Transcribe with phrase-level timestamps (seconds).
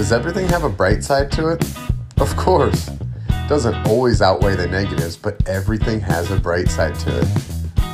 [0.00, 1.62] Does everything have a bright side to it?
[2.22, 2.88] Of course.
[3.50, 7.28] Doesn't always outweigh the negatives, but everything has a bright side to it.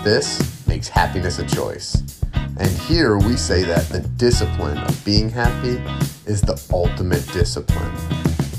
[0.05, 2.05] This makes happiness a choice.
[2.33, 5.83] And here we say that the discipline of being happy
[6.31, 7.93] is the ultimate discipline.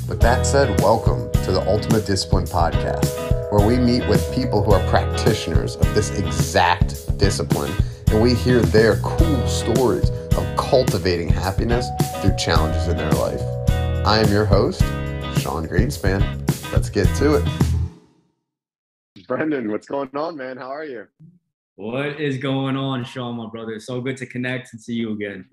[0.09, 3.07] With that said, welcome to the Ultimate Discipline Podcast,
[3.49, 7.71] where we meet with people who are practitioners of this exact discipline
[8.07, 11.87] and we hear their cool stories of cultivating happiness
[12.21, 13.41] through challenges in their life.
[14.05, 14.81] I am your host,
[15.41, 16.21] Sean Greenspan.
[16.71, 19.27] Let's get to it.
[19.27, 20.57] Brendan, what's going on, man?
[20.57, 21.07] How are you?
[21.75, 23.73] What is going on, Sean, my brother?
[23.73, 25.45] It's so good to connect and see you again.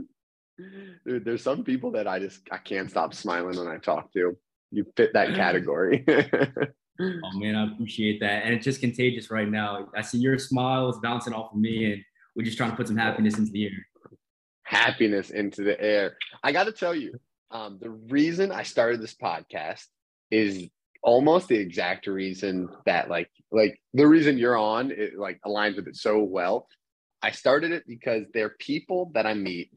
[1.05, 4.37] Dude, there's some people that I just I can't stop smiling when I talk to.
[4.71, 6.05] You fit that category.
[6.09, 8.45] oh man, I appreciate that.
[8.45, 9.89] And it's just contagious right now.
[9.97, 12.05] I see your smile is bouncing off of me and
[12.37, 13.87] we're just trying to put some happiness into the air.
[14.65, 16.17] Happiness into the air.
[16.43, 17.19] I got to tell you,
[17.51, 19.85] um, the reason I started this podcast
[20.31, 20.69] is
[21.03, 25.87] almost the exact reason that like like the reason you're on it like aligns with
[25.87, 26.67] it so well.
[27.23, 29.71] I started it because there are people that I meet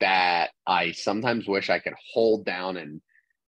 [0.00, 3.00] that I sometimes wish I could hold down and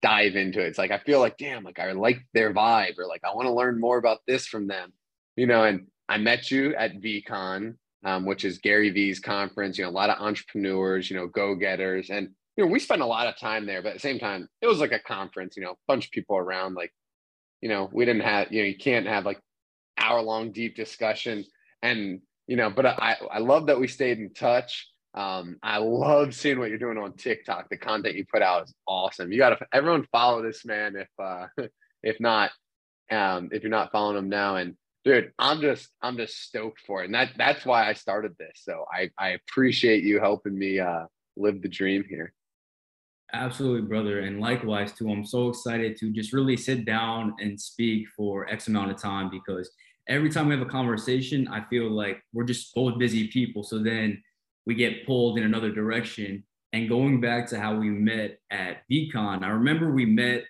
[0.02, 0.68] dive into it.
[0.68, 3.46] It's like I feel like, damn, like I like their vibe or like I want
[3.46, 4.92] to learn more about this from them.
[5.36, 9.78] You know, and I met you at VeeCon um, which is Gary Vee's conference.
[9.78, 13.02] You know, a lot of entrepreneurs, you know, go getters, and you know, we spent
[13.02, 13.82] a lot of time there.
[13.82, 15.56] But at the same time, it was like a conference.
[15.56, 16.74] You know, a bunch of people around.
[16.74, 16.92] Like,
[17.60, 18.52] you know, we didn't have.
[18.52, 19.40] You know, you can't have like
[19.98, 21.44] hour long deep discussion.
[21.82, 24.88] And you know, but I I love that we stayed in touch.
[25.14, 27.68] Um, I love seeing what you're doing on TikTok.
[27.68, 29.32] The content you put out is awesome.
[29.32, 31.46] You got to everyone follow this man if uh
[32.02, 32.50] if not
[33.10, 37.02] um if you're not following him now and dude i'm just i'm just stoked for
[37.02, 37.06] it.
[37.06, 38.62] And that that's why i started this.
[38.62, 42.32] So i i appreciate you helping me uh live the dream here.
[43.32, 44.20] Absolutely brother.
[44.20, 48.68] And likewise too i'm so excited to just really sit down and speak for x
[48.68, 49.70] amount of time because
[50.08, 53.62] every time we have a conversation i feel like we're just both busy people.
[53.62, 54.22] So then
[54.68, 56.44] we get pulled in another direction.
[56.74, 60.44] And going back to how we met at VeeCon, I remember we met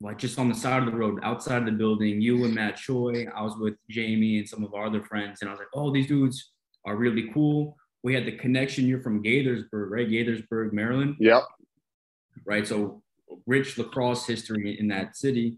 [0.00, 2.76] like just on the side of the road, outside of the building, you and Matt
[2.76, 3.26] Choi.
[3.34, 5.92] I was with Jamie and some of our other friends, and I was like, oh,
[5.92, 6.52] these dudes
[6.86, 7.76] are really cool.
[8.04, 8.86] We had the connection.
[8.86, 10.08] You're from Gaithersburg, right?
[10.08, 11.16] Gaithersburg, Maryland.
[11.18, 11.42] Yep.
[12.46, 12.66] Right.
[12.66, 13.02] So
[13.46, 15.56] rich lacrosse history in that city.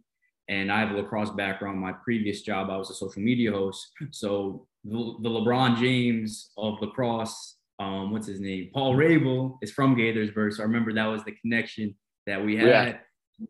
[0.49, 1.79] And I have a lacrosse background.
[1.79, 3.93] My previous job, I was a social media host.
[4.11, 8.71] So the, the LeBron James of lacrosse, um, what's his name?
[8.75, 10.55] Paul Rabil is from Gaithersburg.
[10.55, 11.95] So I remember that was the connection
[12.27, 12.69] that we had.
[12.69, 12.97] Yeah.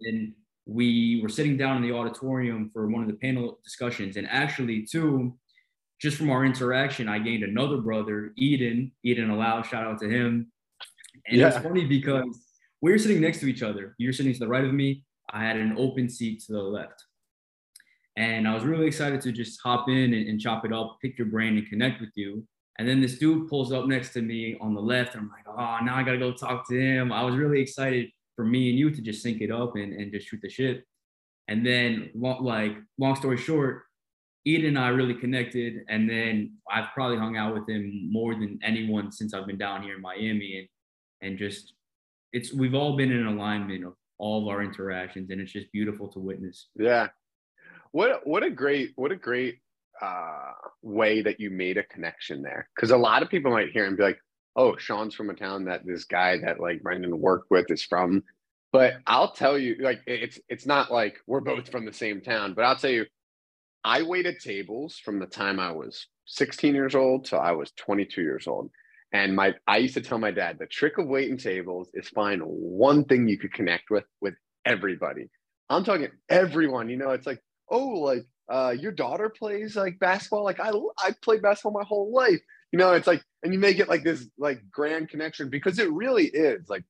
[0.02, 0.34] And
[0.70, 4.16] we were sitting down in the auditorium for one of the panel discussions.
[4.16, 5.36] And actually, too,
[6.00, 10.52] just from our interaction, I gained another brother, Eden, Eden Allow, shout out to him.
[11.26, 11.48] And yeah.
[11.48, 12.24] it's funny because
[12.80, 13.96] we were sitting next to each other.
[13.98, 15.04] You're sitting to the right of me.
[15.30, 17.04] I had an open seat to the left.
[18.16, 21.18] And I was really excited to just hop in and, and chop it up, pick
[21.18, 22.46] your brain, and connect with you.
[22.78, 25.16] And then this dude pulls up next to me on the left.
[25.16, 27.10] And I'm like, oh, now I got to go talk to him.
[27.12, 30.10] I was really excited for me and you to just sync it up and, and
[30.10, 30.86] just shoot the shit.
[31.48, 33.82] And then, like, long story short,
[34.46, 35.82] Eden and I really connected.
[35.90, 39.82] And then I've probably hung out with him more than anyone since I've been down
[39.82, 40.70] here in Miami.
[41.20, 41.74] And, and just,
[42.32, 45.28] it's, we've all been in alignment of all of our interactions.
[45.30, 46.68] And it's just beautiful to witness.
[46.76, 47.08] Yeah.
[47.92, 49.58] What, what a great, what a great
[50.00, 52.70] uh, way that you made a connection there.
[52.78, 54.18] Cause a lot of people might hear and be like,
[54.56, 58.22] oh, Sean's from a town that this guy that like Brendan worked with is from.
[58.72, 62.54] But I'll tell you, like it's it's not like we're both from the same town,
[62.54, 63.06] but I'll tell you,
[63.84, 68.22] I waited tables from the time I was 16 years old till I was 22
[68.22, 68.70] years old.
[69.12, 72.42] And my I used to tell my dad the trick of waiting tables is find
[72.44, 74.34] one thing you could connect with with
[74.64, 75.28] everybody.
[75.68, 76.88] I'm talking everyone.
[76.88, 80.44] You know, it's like, oh, like uh, your daughter plays like basketball.
[80.44, 82.40] Like I I played basketball my whole life
[82.72, 85.90] you know it's like and you make it like this like grand connection because it
[85.90, 86.84] really is like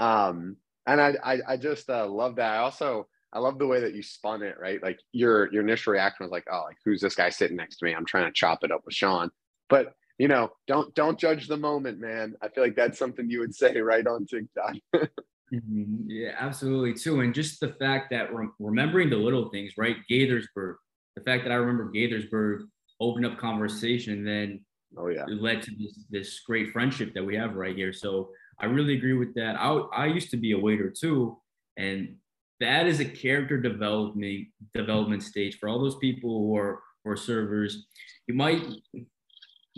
[0.00, 0.56] um
[0.86, 2.54] and i i, I just uh, love that.
[2.54, 4.82] I also i love the way that you spun it right?
[4.82, 7.84] Like your your initial reaction was like oh like who's this guy sitting next to
[7.84, 7.94] me?
[7.94, 9.30] I'm trying to chop it up with sean.
[9.68, 12.34] But you know don't don't judge the moment man.
[12.42, 14.76] I feel like that's something you would say right on tiktok.
[14.94, 16.08] Mm-hmm.
[16.08, 17.20] yeah absolutely too.
[17.20, 19.96] And just the fact that we're remembering the little things right?
[20.10, 20.74] Gaithersburg.
[21.14, 22.62] The fact that i remember gaithersburg
[23.00, 24.64] opened up conversation then
[24.96, 25.24] Oh yeah.
[25.26, 27.92] It led to this this great friendship that we have right here.
[27.92, 28.30] So
[28.60, 29.56] I really agree with that.
[29.56, 31.38] I I used to be a waiter too,
[31.76, 32.16] and
[32.60, 37.86] that is a character development development stage for all those people who are who servers.
[38.26, 38.62] You might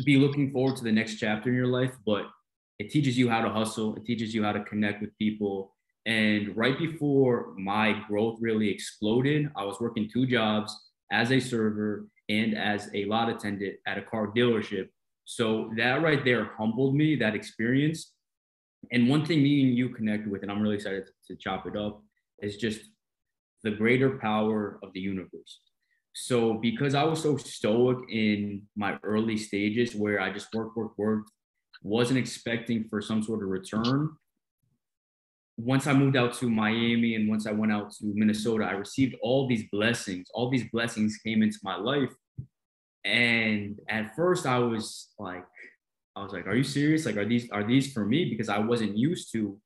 [0.04, 2.26] be looking forward to the next chapter in your life, but
[2.78, 3.94] it teaches you how to hustle.
[3.96, 5.74] It teaches you how to connect with people,
[6.06, 10.74] And right before my growth really exploded, I was working two jobs
[11.12, 14.88] as a server and as a lot attendant at a car dealership.
[15.24, 18.12] So that right there humbled me, that experience.
[18.92, 21.76] And one thing me and you connected with, and I'm really excited to, chop it
[21.76, 22.02] up,
[22.42, 22.80] is just
[23.62, 25.60] the greater power of the universe.
[26.14, 30.98] So because I was so stoic in my early stages where I just worked, worked,
[30.98, 31.30] worked,
[31.82, 34.10] wasn't expecting for some sort of return.
[35.56, 39.14] Once I moved out to Miami and once I went out to Minnesota, I received
[39.22, 40.26] all these blessings.
[40.34, 42.10] All these blessings came into my life.
[43.04, 45.44] And at first I was like,
[46.16, 47.04] I was like, are you serious?
[47.06, 48.24] Like, are these are these for me?
[48.24, 49.58] Because I wasn't used to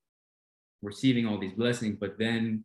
[0.83, 1.99] receiving all these blessings.
[2.01, 2.65] But then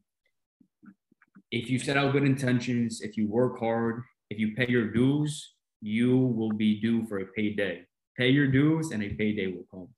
[1.51, 5.53] if you set out good intentions, if you work hard, if you pay your dues,
[5.81, 7.85] you will be due for a payday.
[8.17, 9.89] Pay your dues and a payday will come.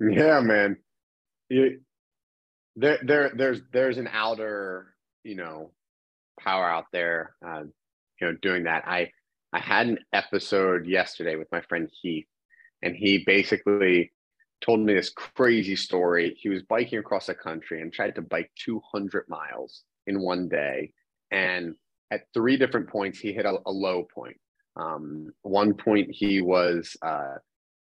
[0.00, 0.76] Yeah, man.
[1.48, 1.80] You,
[2.76, 5.70] there, there, there's, there's an outer, you know,
[6.40, 7.62] power out there, uh,
[8.20, 8.84] you know, doing that.
[8.86, 9.10] I,
[9.54, 12.26] I had an episode yesterday with my friend Heath,
[12.82, 14.12] and he basically
[14.60, 16.36] told me this crazy story.
[16.40, 20.92] He was biking across the country and tried to bike 200 miles in one day.
[21.30, 21.76] And
[22.10, 24.38] at three different points, he hit a, a low point.
[24.74, 27.34] Um, one point, he was uh,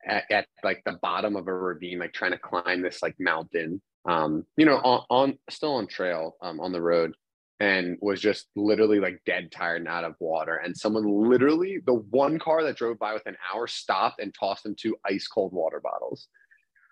[0.05, 3.81] at, at, like the bottom of a ravine, like trying to climb this like mountain,
[4.06, 7.14] um, you know, on, on still on trail um, on the road
[7.60, 10.56] and was just literally like dead tired and out of water.
[10.56, 14.64] And someone literally, the one car that drove by with an hour stopped and tossed
[14.64, 16.28] him two ice cold water bottles.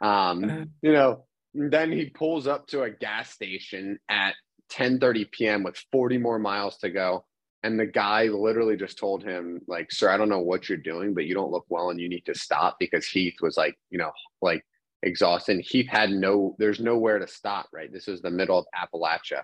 [0.02, 0.64] Um, uh-huh.
[0.82, 1.24] you know,
[1.54, 4.34] then he pulls up to a gas station at
[4.70, 5.62] 10:30 p.m.
[5.62, 7.24] with 40 more miles to go.
[7.62, 11.14] And the guy literally just told him, like, sir, I don't know what you're doing,
[11.14, 13.98] but you don't look well and you need to stop because Heath was like, you
[13.98, 14.64] know, like
[15.02, 15.60] exhausted.
[15.60, 17.92] Heath had no, there's nowhere to stop, right?
[17.92, 19.42] This is the middle of Appalachia.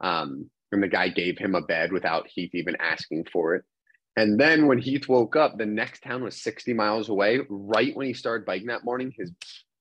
[0.00, 3.64] Um, and the guy gave him a bed without Heath even asking for it.
[4.16, 7.40] And then when Heath woke up, the next town was 60 miles away.
[7.48, 9.32] Right when he started biking that morning, his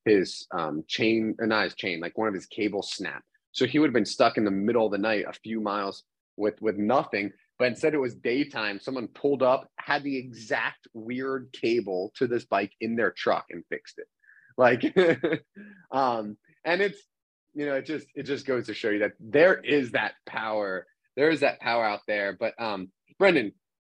[0.06, 3.26] his um, chain, or not his chain, like one of his cables snapped.
[3.52, 6.04] So he would have been stuck in the middle of the night, a few miles
[6.38, 7.32] with with nothing.
[7.60, 8.80] But instead, it was daytime.
[8.80, 13.64] Someone pulled up, had the exact weird cable to this bike in their truck, and
[13.70, 14.08] fixed it.
[14.58, 14.84] Like,
[15.92, 17.00] um, and it's
[17.54, 20.88] you know, it just it just goes to show you that there is that power.
[21.16, 22.38] There is that power out there.
[22.40, 22.90] But um,
[23.20, 23.54] Brendan,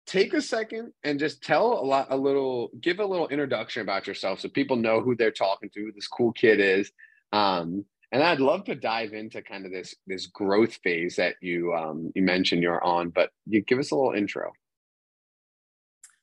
[0.05, 4.07] take a second and just tell a lot, a little, give a little introduction about
[4.07, 6.91] yourself so people know who they're talking to, who this cool kid is.
[7.31, 11.73] Um, and I'd love to dive into kind of this this growth phase that you
[11.73, 14.51] um, you mentioned you're on, but you give us a little intro.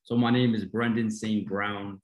[0.05, 1.47] So my name is Brendan St.
[1.47, 2.00] Brown.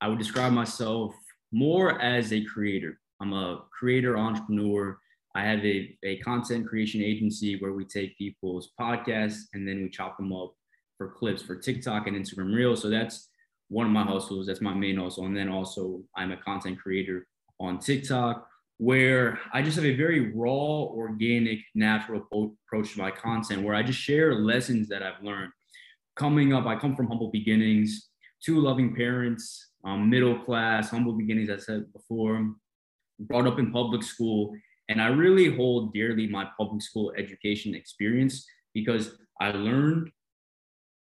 [0.00, 1.14] I would describe myself
[1.52, 2.98] more as a creator.
[3.20, 4.98] I'm a creator entrepreneur.
[5.34, 9.90] I have a, a content creation agency where we take people's podcasts and then we
[9.90, 10.54] chop them up
[10.96, 12.82] for clips for TikTok and Instagram Reels.
[12.82, 13.28] So that's
[13.68, 14.46] one of my hustles.
[14.46, 15.26] That's my main hustle.
[15.26, 17.26] And then also I'm a content creator
[17.60, 18.48] on TikTok
[18.78, 22.20] where I just have a very raw, organic, natural
[22.66, 25.52] approach to my content where I just share lessons that I've learned.
[26.14, 28.08] Coming up, I come from humble beginnings,
[28.42, 32.54] two loving parents, um, middle class, humble beginnings, I said before,
[33.18, 34.54] brought up in public school.
[34.88, 40.10] And I really hold dearly my public school education experience because I learned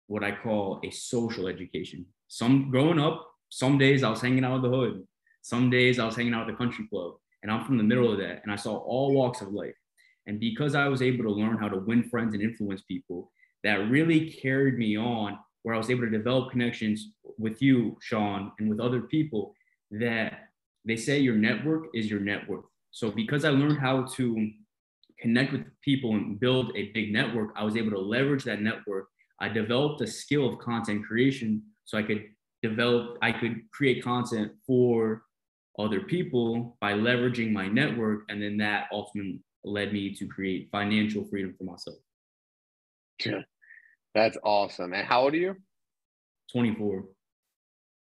[0.07, 2.05] what I call a social education.
[2.27, 5.07] Some growing up, some days I was hanging out with the hood.
[5.41, 8.11] Some days I was hanging out at the country club and I'm from the middle
[8.11, 8.41] of that.
[8.43, 9.75] And I saw all walks of life.
[10.27, 13.31] And because I was able to learn how to win friends and influence people,
[13.63, 18.51] that really carried me on where I was able to develop connections with you, Sean,
[18.59, 19.55] and with other people
[19.91, 20.48] that
[20.85, 22.65] they say your network is your net worth.
[22.91, 24.49] So because I learned how to
[25.19, 29.07] connect with people and build a big network, I was able to leverage that network.
[29.39, 32.25] I developed a skill of content creation so I could
[32.61, 35.23] develop, I could create content for
[35.77, 38.23] other people by leveraging my network.
[38.29, 41.97] And then that ultimately led me to create financial freedom for myself.
[43.25, 43.41] Yeah,
[44.15, 44.93] that's awesome.
[44.93, 45.55] And how old are you?
[46.51, 47.03] 24.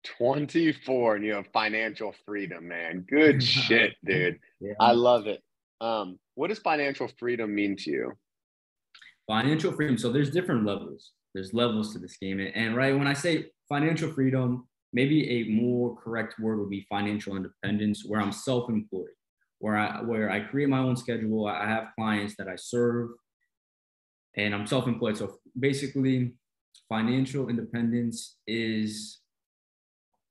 [0.04, 3.04] 24 and you have financial freedom, man.
[3.10, 4.38] Good shit, dude.
[4.60, 4.74] Yeah.
[4.80, 5.42] I love it.
[5.80, 8.12] Um, what does financial freedom mean to you?
[9.26, 9.98] Financial freedom.
[9.98, 11.10] So there's different levels.
[11.34, 12.40] There's levels to this game.
[12.54, 17.36] And right when I say financial freedom, maybe a more correct word would be financial
[17.36, 19.06] independence, where I'm self-employed,
[19.58, 21.46] where I where I create my own schedule.
[21.46, 23.10] I have clients that I serve,
[24.36, 25.18] and I'm self-employed.
[25.18, 26.32] So basically,
[26.88, 29.17] financial independence is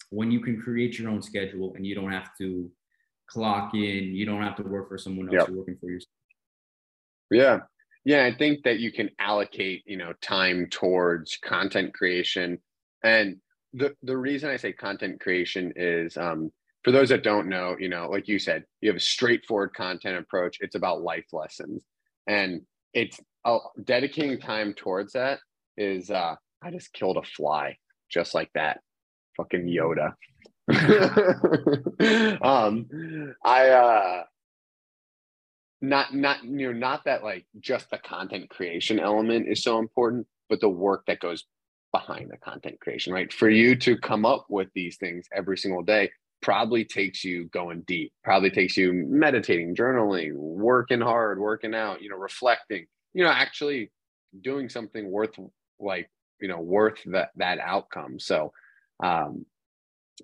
[0.09, 2.71] when you can create your own schedule and you don't have to
[3.27, 5.47] clock in, you don't have to work for someone else, yep.
[5.49, 6.11] you're working for yourself.
[7.29, 7.59] Yeah.
[8.05, 12.59] Yeah, I think that you can allocate, you know, time towards content creation.
[13.03, 13.37] And
[13.73, 16.51] the the reason I say content creation is um
[16.83, 20.17] for those that don't know, you know, like you said, you have a straightforward content
[20.17, 20.59] approach.
[20.61, 21.83] It's about life lessons.
[22.27, 22.61] And
[22.93, 25.39] it's uh, dedicating time towards that
[25.75, 27.75] is uh I just killed a fly
[28.09, 28.79] just like that.
[29.37, 30.13] Fucking Yoda.
[32.41, 32.85] um
[33.43, 34.23] I uh
[35.81, 40.25] not not you know not that like just the content creation element is so important
[40.49, 41.45] but the work that goes
[41.91, 45.83] behind the content creation right for you to come up with these things every single
[45.83, 46.09] day
[46.41, 52.09] probably takes you going deep probably takes you meditating journaling working hard working out you
[52.09, 53.91] know reflecting you know actually
[54.41, 55.37] doing something worth
[55.79, 56.09] like
[56.41, 58.51] you know worth that that outcome so
[59.03, 59.45] um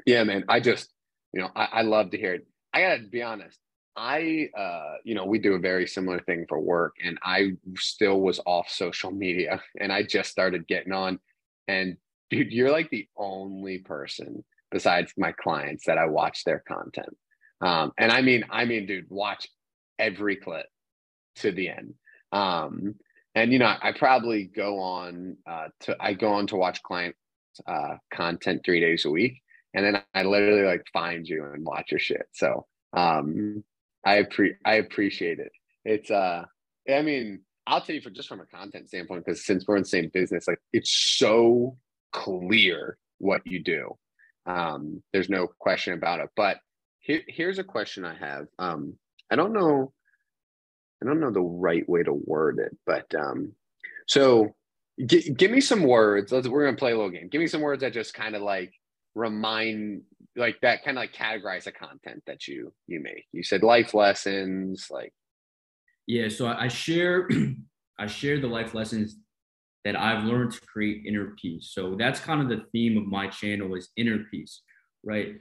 [0.05, 0.89] yeah man i just
[1.33, 3.59] you know i, I love to hear it i gotta be honest
[3.95, 8.21] I, uh, you know, we do a very similar thing for work, and I still
[8.21, 11.19] was off social media, and I just started getting on.
[11.67, 11.97] And
[12.29, 17.15] dude, you're like the only person besides my clients that I watch their content.
[17.61, 19.47] Um, and I mean, I mean, dude, watch
[19.99, 20.65] every clip
[21.37, 21.93] to the end.
[22.31, 22.95] Um,
[23.35, 27.15] and you know, I probably go on uh, to I go on to watch client
[27.67, 29.41] uh, content three days a week,
[29.73, 32.27] and then I literally like find you and watch your shit.
[32.33, 33.63] So um,
[34.05, 35.51] I appre- I appreciate it.
[35.85, 36.45] It's uh
[36.89, 39.83] I mean, I'll tell you for just from a content standpoint, because since we're in
[39.83, 41.77] the same business, like it's so
[42.11, 43.97] clear what you do.
[44.45, 46.29] Um, there's no question about it.
[46.35, 46.57] But
[46.99, 48.47] here, here's a question I have.
[48.59, 48.97] Um,
[49.31, 49.93] I don't know,
[51.01, 53.53] I don't know the right way to word it, but um,
[54.07, 54.53] so
[55.05, 56.31] g- give me some words.
[56.31, 57.29] Let's we're gonna play a little game.
[57.29, 58.73] Give me some words that just kind of like
[59.15, 60.01] remind
[60.35, 63.93] like that kind of like categorize the content that you you make you said life
[63.93, 65.13] lessons like
[66.07, 67.29] yeah so i share
[67.99, 69.17] i share the life lessons
[69.85, 73.27] that i've learned to create inner peace so that's kind of the theme of my
[73.27, 74.61] channel is inner peace
[75.03, 75.35] right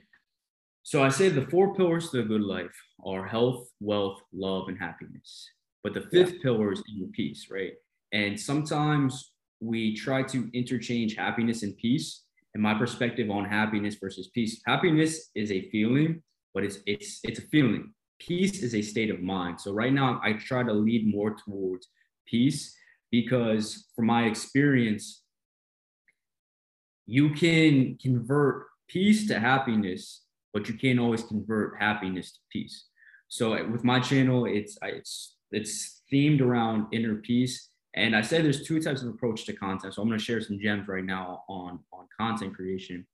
[0.83, 4.79] so i say the four pillars to a good life are health wealth love and
[4.79, 5.49] happiness
[5.83, 6.43] but the fifth yeah.
[6.43, 7.73] pillar is inner peace right
[8.13, 9.32] and sometimes
[9.63, 14.61] we try to interchange happiness and peace and my perspective on happiness versus peace.
[14.67, 17.95] Happiness is a feeling, but it's it's it's a feeling.
[18.19, 19.61] Peace is a state of mind.
[19.61, 21.89] So right now I try to lead more towards
[22.27, 22.77] peace
[23.11, 25.23] because from my experience,
[27.07, 32.87] you can convert peace to happiness, but you can't always convert happiness to peace.
[33.29, 38.67] So with my channel, it's it's it's themed around inner peace and I said there's
[38.67, 39.95] two types of approach to content.
[39.95, 43.07] So I'm going to share some gems right now on, on content creation.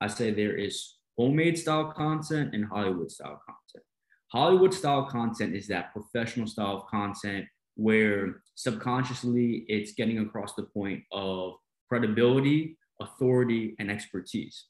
[0.00, 3.84] I say there is homemade style content and Hollywood style content.
[4.32, 10.64] Hollywood style content is that professional style of content where subconsciously it's getting across the
[10.64, 11.54] point of
[11.88, 14.66] credibility, authority, and expertise.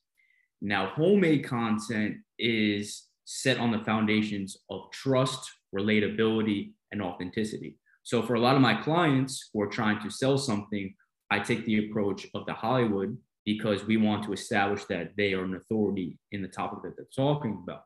[0.60, 7.78] Now, homemade content is set on the foundations of trust, relatability, and authenticity.
[8.04, 10.94] So for a lot of my clients who are trying to sell something,
[11.30, 15.44] I take the approach of the Hollywood because we want to establish that they are
[15.44, 17.84] an authority in the topic that they're talking about.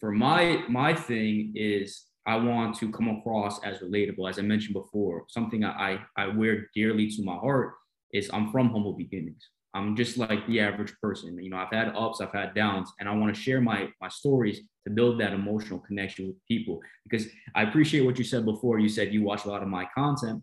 [0.00, 4.28] For my my thing is I want to come across as relatable.
[4.28, 7.74] As I mentioned before, something I, I wear dearly to my heart
[8.12, 9.48] is I'm from humble beginnings.
[9.74, 11.38] I'm just like the average person.
[11.42, 14.08] You know, I've had ups, I've had downs, and I want to share my my
[14.08, 16.80] stories to build that emotional connection with people.
[17.04, 18.78] Because I appreciate what you said before.
[18.78, 20.42] You said you watch a lot of my content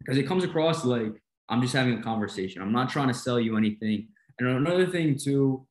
[0.00, 1.12] because it comes across like
[1.48, 2.60] I'm just having a conversation.
[2.60, 4.08] I'm not trying to sell you anything.
[4.38, 5.66] And another thing too,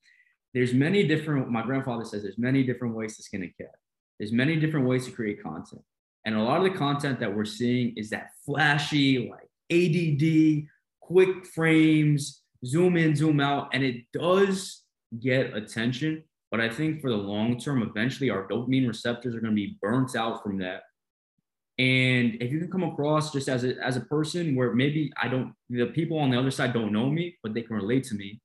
[0.53, 1.49] there's many different.
[1.51, 3.75] My grandfather says there's many different ways to skin a cat.
[4.19, 5.83] There's many different ways to create content,
[6.25, 10.67] and a lot of the content that we're seeing is that flashy, like ADD,
[10.99, 14.83] quick frames zoom in, zoom out, and it does
[15.19, 16.23] get attention.
[16.51, 19.77] But I think for the long term, eventually our dopamine receptors are going to be
[19.81, 20.83] burnt out from that.
[21.79, 25.27] And if you can come across just as a, as a person where maybe I
[25.27, 28.15] don't, the people on the other side don't know me, but they can relate to
[28.15, 28.39] me,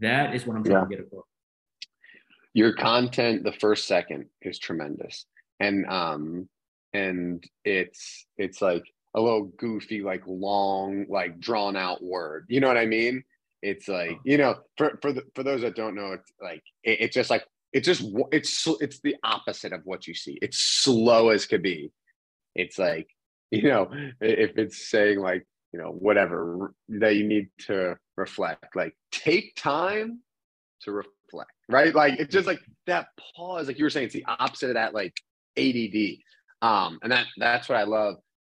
[0.00, 0.84] that is what I'm trying yeah.
[0.84, 1.24] to get across.
[2.52, 5.24] Your content, the first second is tremendous.
[5.60, 6.48] And, um,
[6.92, 12.46] and it's, it's like a little goofy, like long, like drawn out word.
[12.48, 13.24] You know what I mean?
[13.64, 14.20] It's like oh.
[14.24, 17.30] you know, for for the, for those that don't know, it's like it, it's just
[17.30, 20.38] like it's just it's it's the opposite of what you see.
[20.42, 21.90] It's slow as could be.
[22.54, 23.08] It's like
[23.50, 23.90] you know,
[24.20, 30.20] if it's saying like you know whatever that you need to reflect, like take time
[30.82, 31.94] to reflect, right?
[31.94, 34.94] Like it's just like that pause, like you were saying, it's the opposite of that
[34.94, 35.16] like
[35.56, 36.18] ADD.
[36.62, 38.16] Um, and that that's what I love.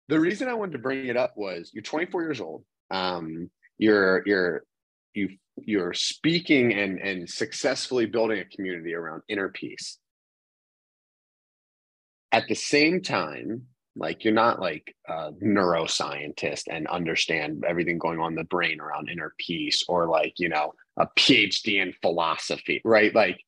[0.09, 2.65] the reason I wanted to bring it up was you're 24 years old.
[2.91, 4.65] Um, you're you're
[5.15, 9.99] you you're speaking and and successfully building a community around inner peace.
[12.33, 13.67] At the same time,
[13.97, 19.09] like you're not like a neuroscientist and understand everything going on in the brain around
[19.09, 23.15] inner peace or like, you know, a PhD in philosophy, right?
[23.15, 23.41] Like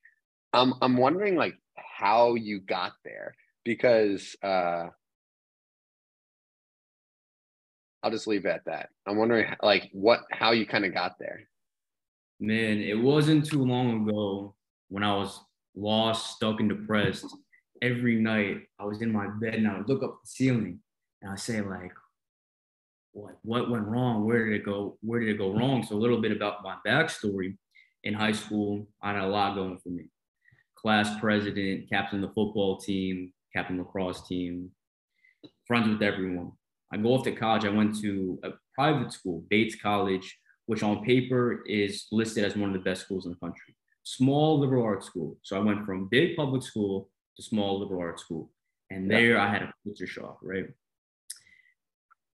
[0.52, 4.87] I'm I'm wondering like how you got there because uh
[8.02, 8.90] I'll just leave it at that.
[9.04, 11.49] I'm wondering like what how you kind of got there.
[12.38, 14.55] Man, it wasn't too long ago
[14.88, 15.40] when I was
[15.75, 17.26] lost, stuck, and depressed.
[17.83, 20.81] Every night I was in my bed and I would look up the ceiling
[21.23, 21.93] and I say like,
[23.12, 24.26] what what went wrong?
[24.26, 24.99] Where did it go?
[25.00, 25.83] Where did it go wrong?
[25.83, 27.57] So a little bit about my backstory.
[28.05, 30.05] In high school, I had a lot going for me.
[30.76, 34.71] Class president, captain of the football team, captain lacrosse team,
[35.66, 36.52] friends with everyone.
[36.93, 37.64] I go off to college.
[37.64, 42.70] I went to a private school, Bates College, which on paper is listed as one
[42.70, 43.75] of the best schools in the country.
[44.02, 45.37] Small liberal arts school.
[45.42, 48.50] So I went from big public school to small liberal arts school.
[48.90, 50.66] And there I had a culture shock, right?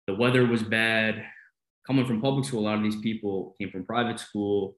[0.07, 1.25] The weather was bad.
[1.87, 4.77] Coming from public school, a lot of these people came from private school.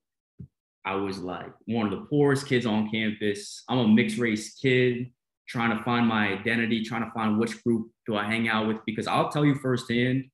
[0.84, 3.64] I was like one of the poorest kids on campus.
[3.68, 5.10] I'm a mixed race kid
[5.48, 8.78] trying to find my identity, trying to find which group do I hang out with.
[8.86, 10.24] Because I'll tell you firsthand,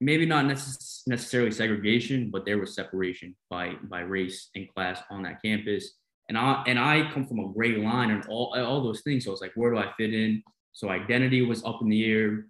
[0.00, 5.22] maybe not necess- necessarily segregation, but there was separation by by race and class on
[5.22, 5.92] that campus.
[6.28, 9.24] And I and I come from a gray line and all all those things.
[9.24, 10.42] So it's like, where do I fit in?
[10.72, 12.46] So identity was up in the air.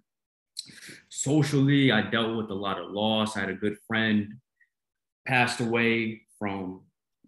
[1.09, 3.35] Socially, I dealt with a lot of loss.
[3.35, 4.35] I had a good friend
[5.27, 6.81] passed away from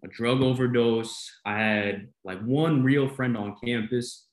[0.04, 1.30] a drug overdose.
[1.44, 4.26] I had like one real friend on campus,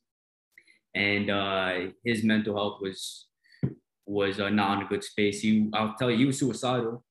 [0.93, 3.27] and uh, his mental health was
[4.11, 5.39] was uh, not in a good space.
[5.39, 7.03] He, I'll tell you, he was suicidal,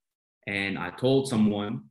[0.46, 1.84] and I told someone.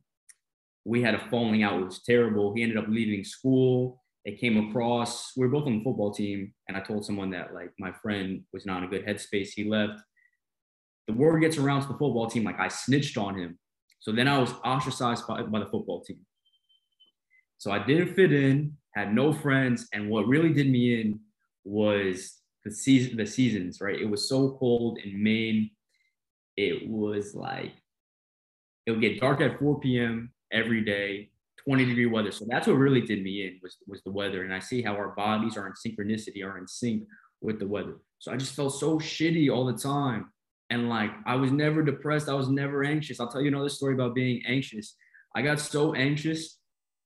[0.86, 1.78] We had a falling out.
[1.78, 2.54] It was terrible.
[2.54, 4.02] He ended up leaving school.
[4.24, 5.32] It came across.
[5.36, 8.42] We were both on the football team, and I told someone that like my friend
[8.52, 9.50] was not in a good headspace.
[9.54, 10.00] He left.
[11.06, 13.58] The word gets around to the football team, like I snitched on him.
[14.00, 16.20] So then I was ostracized by, by the football team.
[17.58, 21.20] So I didn't fit in, had no friends, and what really did me in
[21.64, 23.80] was the season, the seasons.
[23.80, 25.70] Right, it was so cold in Maine.
[26.56, 27.72] It was like
[28.86, 30.32] it would get dark at 4 p.m.
[30.52, 31.30] every day,
[31.64, 32.32] 20 degree weather.
[32.32, 34.94] So that's what really did me in was was the weather, and I see how
[34.94, 37.04] our bodies are in synchronicity, are in sync
[37.40, 37.96] with the weather.
[38.18, 40.30] So I just felt so shitty all the time.
[40.68, 42.28] And like I was never depressed.
[42.28, 43.18] I was never anxious.
[43.18, 44.94] I'll tell you another story about being anxious.
[45.34, 46.59] I got so anxious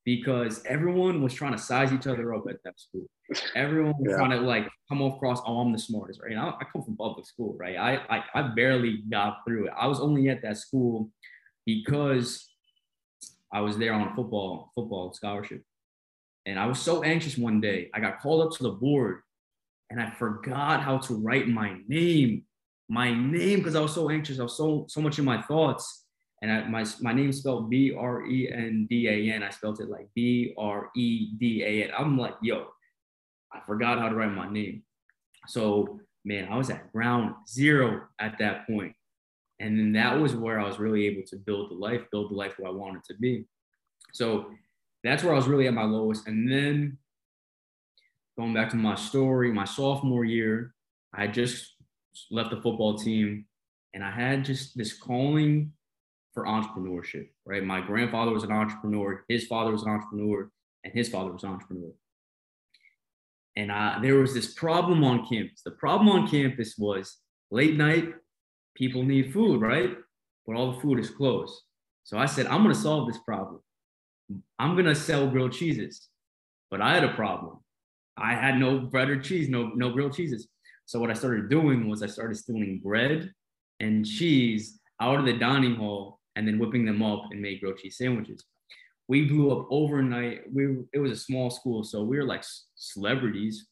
[0.05, 3.07] because everyone was trying to size each other up at that school.
[3.55, 4.17] Everyone was yeah.
[4.17, 6.37] trying to like come across, oh, I'm the smartest, right?
[6.37, 7.77] I, I, come from public school, right?
[7.77, 9.73] I, I I barely got through it.
[9.79, 11.11] I was only at that school
[11.65, 12.47] because
[13.53, 15.63] I was there on a football football scholarship,
[16.45, 17.91] and I was so anxious one day.
[17.95, 19.21] I got called up to the board,
[19.89, 22.43] and I forgot how to write my name,
[22.91, 24.39] my name, because I was so anxious.
[24.39, 26.04] I was so so much in my thoughts
[26.45, 29.43] and I, my my name spelled B R E N D A N.
[29.43, 31.91] I spelled it like B R E D A N.
[31.99, 32.67] I'm like, yo,
[33.51, 34.83] I forgot how to write my name.
[35.49, 38.95] So man, I was at ground zero at that point,
[39.59, 42.35] and then that was where I was really able to build the life, build the
[42.35, 43.47] life who I wanted to be.
[44.13, 44.51] So
[45.03, 46.99] that's where I was really at my lowest, and then
[48.37, 50.75] going back to my story, my sophomore year,
[51.15, 51.73] I just
[52.31, 53.47] left the football team,
[53.95, 55.73] and I had just this calling
[56.35, 57.65] for entrepreneurship, right?
[57.65, 60.51] My grandfather was an entrepreneur, his father was an entrepreneur,
[60.83, 61.93] and his father was an entrepreneur.
[63.57, 65.63] And I, there was this problem on campus.
[65.65, 67.19] The problem on campus was
[67.51, 68.09] late night,
[68.75, 69.97] people need food, right?
[70.47, 71.55] But all the food is closed.
[72.03, 73.61] So I said, I'm going to solve this problem.
[74.59, 76.09] I'm going to sell grilled cheeses.
[76.71, 77.61] But I had a problem.
[78.17, 80.49] I had no bread or cheese, no, no grilled cheeses.
[80.87, 83.33] So what I started doing was I started stealing bread
[83.81, 87.79] and cheese out of the dining hall and then whipping them up and make grilled
[87.79, 88.45] cheese sandwiches.
[89.09, 90.43] We blew up overnight.
[90.53, 92.45] We it was a small school, so we were like
[92.75, 93.67] celebrities.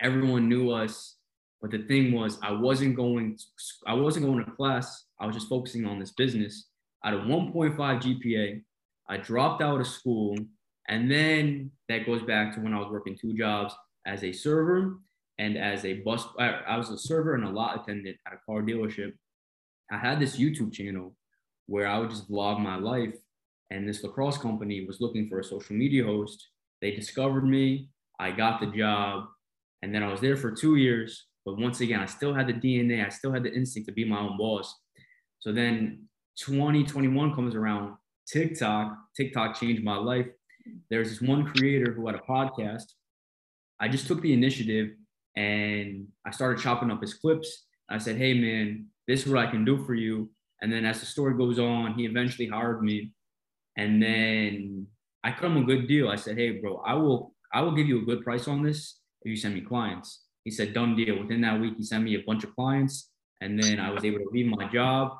[0.00, 1.16] Everyone knew us.
[1.60, 3.38] But the thing was, I wasn't going.
[3.86, 5.06] I wasn't going to class.
[5.18, 6.68] I was just focusing on this business.
[7.04, 8.62] At a 1.5 GPA,
[9.08, 10.36] I dropped out of school,
[10.88, 13.74] and then that goes back to when I was working two jobs
[14.06, 14.98] as a server
[15.38, 16.26] and as a bus.
[16.38, 19.12] I was a server and a lot attendant at a car dealership.
[19.90, 21.14] I had this YouTube channel
[21.66, 23.14] where I would just vlog my life.
[23.70, 26.48] And this lacrosse company was looking for a social media host.
[26.80, 27.88] They discovered me.
[28.20, 29.24] I got the job.
[29.82, 31.26] And then I was there for two years.
[31.44, 34.04] But once again, I still had the DNA, I still had the instinct to be
[34.04, 34.74] my own boss.
[35.40, 37.96] So then 2021 comes around,
[38.26, 40.26] TikTok, TikTok changed my life.
[40.88, 42.84] There's this one creator who had a podcast.
[43.78, 44.92] I just took the initiative
[45.36, 47.66] and I started chopping up his clips.
[47.90, 50.30] I said, Hey man, this is what I can do for you.
[50.60, 53.12] And then as the story goes on, he eventually hired me.
[53.76, 54.86] And then
[55.22, 56.08] I cut him a good deal.
[56.08, 58.98] I said, Hey, bro, I will I will give you a good price on this
[59.22, 60.24] if you send me clients.
[60.44, 61.18] He said, done deal.
[61.18, 63.10] Within that week, he sent me a bunch of clients.
[63.40, 65.12] And then I was able to leave my job.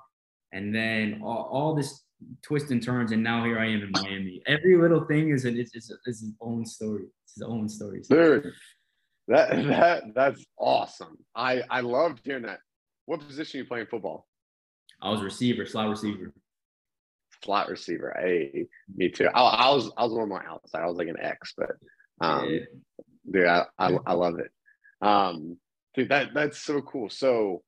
[0.52, 2.02] And then all, all this
[2.42, 3.12] twists and turns.
[3.12, 4.42] And now here I am in Miami.
[4.46, 7.04] Every little thing is, an, is, is, is his own story.
[7.24, 8.02] It's his own story.
[8.08, 8.52] Dude,
[9.28, 11.16] that, that, that's awesome.
[11.34, 12.58] I, I loved hearing that.
[13.06, 14.26] What position you play in football?
[15.04, 16.32] I was receiver, slot receiver.
[17.44, 18.16] Slot receiver.
[18.18, 18.64] Hey,
[18.96, 19.28] me too.
[19.34, 20.82] I, I was I was a little more outside.
[20.82, 21.72] I was like an X, but
[22.22, 22.60] um, yeah.
[23.30, 24.50] dude, I, I, I love it.
[25.06, 25.58] Um,
[25.94, 27.10] dude, that that's so cool.
[27.10, 27.62] So,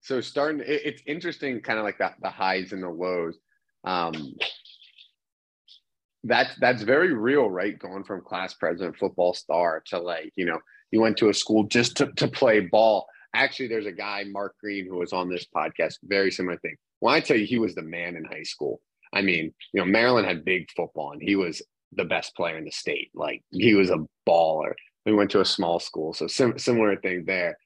[0.00, 3.38] so starting, it, it's interesting, kind of like that the highs and the lows.
[3.84, 4.34] Um,
[6.24, 7.78] that's that's very real, right?
[7.78, 10.58] Going from class president, football star to like, you know,
[10.90, 13.06] you went to a school just to, to play ball.
[13.34, 16.76] Actually, there's a guy, Mark Green, who was on this podcast, very similar thing.
[17.00, 18.80] When I tell you he was the man in high school,
[19.12, 21.60] I mean, you know, Maryland had big football and he was
[21.92, 23.10] the best player in the state.
[23.14, 24.72] Like he was a baller.
[25.04, 27.58] We went to a small school, so sim- similar thing there.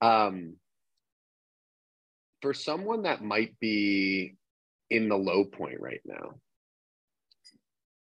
[0.00, 0.54] Um,
[2.40, 4.36] for someone that might be
[4.90, 6.36] in the low point right now,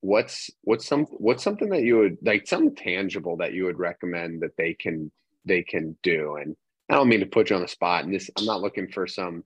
[0.02, 4.42] what's what's some what's something that you would like something tangible that you would recommend
[4.42, 5.12] that they can
[5.46, 6.56] they can do and
[6.92, 9.08] i don't mean to put you on the spot and this i'm not looking for
[9.08, 9.44] some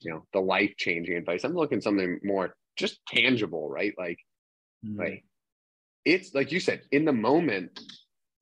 [0.00, 1.44] you know the life changing advice.
[1.44, 3.94] I'm looking something more just tangible right?
[3.98, 4.18] Like
[4.84, 5.00] mm-hmm.
[5.00, 5.24] like
[6.04, 7.80] it's like you said in the moment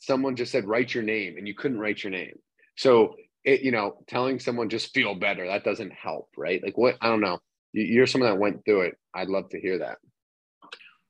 [0.00, 2.34] someone just said write your name and you couldn't write your name.
[2.76, 6.62] So it you know telling someone just feel better that doesn't help right?
[6.62, 7.38] Like what i don't know.
[7.72, 8.98] You're someone that went through it.
[9.14, 9.98] I'd love to hear that.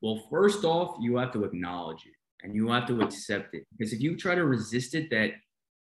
[0.01, 3.93] Well first off you have to acknowledge it and you have to accept it because
[3.93, 5.31] if you try to resist it that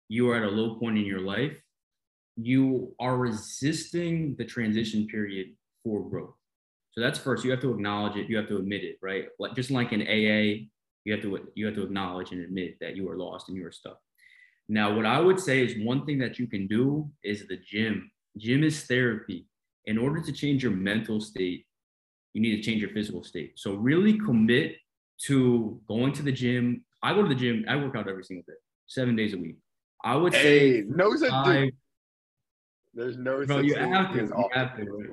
[0.09, 1.57] you are at a low point in your life
[2.37, 5.49] you are resisting the transition period
[5.83, 6.35] for growth
[6.95, 7.45] so that's first.
[7.45, 8.31] You have to acknowledge it.
[8.31, 9.27] You have to admit it, right?
[9.41, 10.69] Like just like in AA,
[11.05, 13.67] you have to you have to acknowledge and admit that you are lost and you
[13.67, 13.99] are stuck.
[14.69, 18.11] Now, what I would say is one thing that you can do is the gym.
[18.39, 19.47] Gym is therapy.
[19.87, 21.67] In order to change your mental state,
[22.33, 23.53] you need to change your physical state.
[23.57, 24.77] So really commit
[25.27, 26.85] to going to the gym.
[27.03, 27.65] I go to the gym.
[27.69, 29.57] I work out every single day, seven days a week.
[30.05, 31.73] I would hey, say no such thing.
[32.93, 34.19] There's no bro, you have to.
[34.19, 34.85] You have to.
[34.85, 35.11] Right?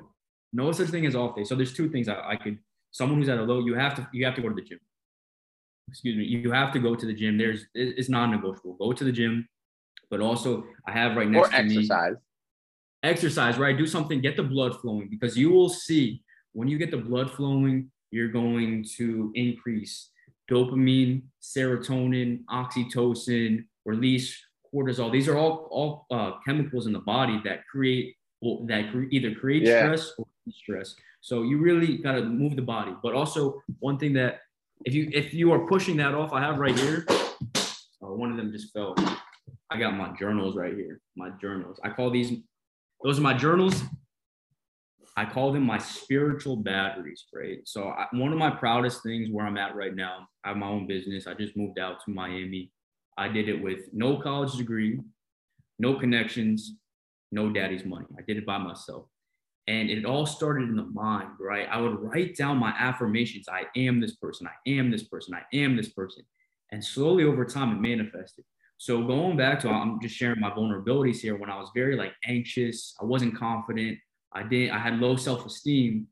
[0.52, 1.44] No such thing as off day.
[1.44, 2.58] So there's two things I, I could.
[2.90, 4.78] Someone who's at a low, you have to you have to go to the gym.
[5.88, 6.24] Excuse me.
[6.24, 7.38] You have to go to the gym.
[7.38, 8.74] There's it's non-negotiable.
[8.74, 9.48] Go to the gym,
[10.10, 12.12] but also I have right next or to exercise.
[12.12, 12.18] me
[13.02, 13.58] exercise.
[13.58, 14.20] Right, do something.
[14.20, 18.28] Get the blood flowing because you will see when you get the blood flowing, you're
[18.28, 20.10] going to increase
[20.50, 24.38] dopamine, serotonin, oxytocin, release
[24.74, 25.12] cortisol.
[25.12, 28.16] These are all all uh, chemicals in the body that create
[28.66, 29.84] that either create yeah.
[29.84, 30.94] stress or stress.
[31.20, 32.92] So you really got to move the body.
[33.02, 34.40] But also one thing that
[34.84, 37.06] if you if you are pushing that off, I have right here.
[38.02, 38.96] Oh, one of them just fell.
[39.70, 41.00] I got my journals right here.
[41.16, 41.78] My journals.
[41.84, 42.32] I call these.
[43.02, 43.82] Those are my journals.
[45.16, 47.58] I call them my spiritual batteries, right?
[47.64, 50.68] So I, one of my proudest things where I'm at right now, I have my
[50.68, 51.26] own business.
[51.26, 52.72] I just moved out to Miami.
[53.16, 55.00] I did it with no college degree,
[55.78, 56.76] no connections,
[57.30, 58.06] no daddy's money.
[58.18, 59.06] I did it by myself.
[59.68, 61.68] And it all started in the mind, right?
[61.70, 63.48] I would write down my affirmations.
[63.48, 64.48] I am this person.
[64.48, 65.34] I am this person.
[65.34, 66.24] I am this person.
[66.72, 68.44] And slowly over time, it manifested.
[68.78, 71.36] So going back to, I'm just sharing my vulnerabilities here.
[71.36, 73.98] When I was very like anxious, I wasn't confident.
[74.32, 76.08] I didn't, I had low self-esteem.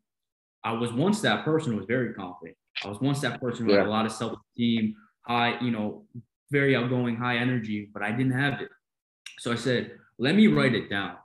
[0.63, 2.57] I was once that person who was very confident.
[2.85, 3.79] I was once that person who yeah.
[3.79, 4.95] had a lot of self-esteem,
[5.27, 6.05] high, you know,
[6.51, 8.69] very outgoing, high energy, but I didn't have it.
[9.39, 11.17] So I said, let me write it down.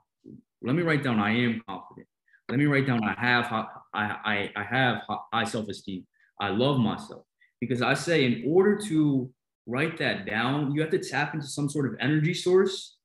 [0.61, 2.07] Let me write down I am confident.
[2.49, 5.01] Let me write down I have I, I, I have
[5.33, 6.05] high self-esteem.
[6.39, 7.23] I love myself.
[7.59, 9.29] Because I say in order to
[9.65, 12.97] write that down, you have to tap into some sort of energy source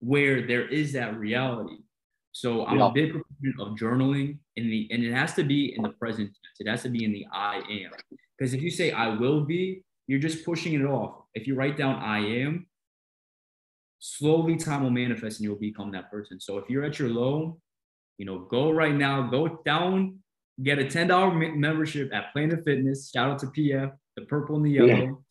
[0.00, 1.78] where there is that reality.
[2.32, 2.88] So I'm yeah.
[2.88, 6.28] a big proponent of journaling in the and it has to be in the present
[6.28, 6.60] tense.
[6.60, 7.90] It has to be in the I am.
[8.36, 11.22] Because if you say I will be, you're just pushing it off.
[11.38, 12.66] If you write down I am,
[14.00, 16.40] slowly time will manifest and you'll become that person.
[16.40, 17.60] So if you're at your low,
[18.16, 20.18] you know, go right now, go down,
[20.62, 23.10] get a $10 membership at Planet Fitness.
[23.14, 25.24] Shout out to PF, the purple and the yellow.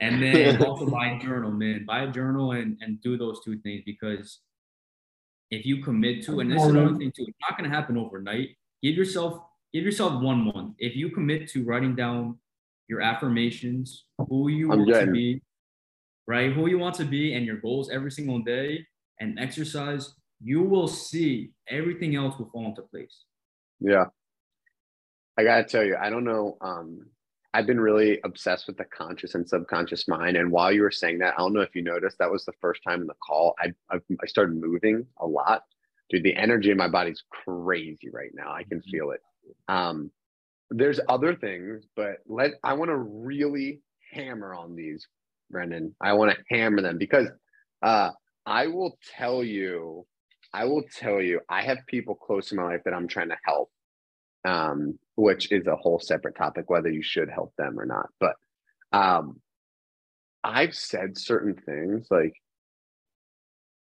[0.00, 1.86] And then also buy a journal, man.
[1.86, 4.40] Buy a journal and, and do those two things because
[5.50, 8.56] if you commit to, and this is another thing too, it's not gonna happen overnight.
[8.82, 9.40] Give yourself
[9.72, 10.74] give yourself one month.
[10.78, 12.38] If you commit to writing down
[12.88, 15.06] your affirmations, who you I'm want getting.
[15.06, 15.42] to be,
[16.26, 16.52] right?
[16.52, 18.86] Who you want to be and your goals every single day
[19.20, 23.24] and exercise, you will see everything else will fall into place.
[23.80, 24.06] Yeah.
[25.38, 26.58] I gotta tell you, I don't know.
[26.60, 27.06] Um,
[27.54, 30.36] I've been really obsessed with the conscious and subconscious mind.
[30.36, 32.52] And while you were saying that, I don't know if you noticed, that was the
[32.60, 35.62] first time in the call I I, I started moving a lot.
[36.10, 38.52] Dude, the energy in my body's crazy right now.
[38.52, 38.90] I can mm-hmm.
[38.90, 39.20] feel it.
[39.68, 40.10] Um,
[40.74, 43.80] there's other things, but let I want to really
[44.12, 45.06] hammer on these,
[45.50, 45.94] Brendan.
[46.00, 47.28] I want to hammer them because
[47.82, 48.10] uh,
[48.46, 50.06] I will tell you,
[50.52, 53.38] I will tell you, I have people close in my life that I'm trying to
[53.44, 53.70] help,
[54.44, 58.08] um, which is a whole separate topic, whether you should help them or not.
[58.20, 58.36] But
[58.92, 59.40] um,
[60.44, 62.34] I've said certain things like,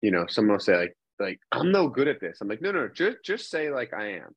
[0.01, 2.39] you know, someone will say like, like I'm no good at this.
[2.41, 4.35] I'm like, no, no, just just say like I am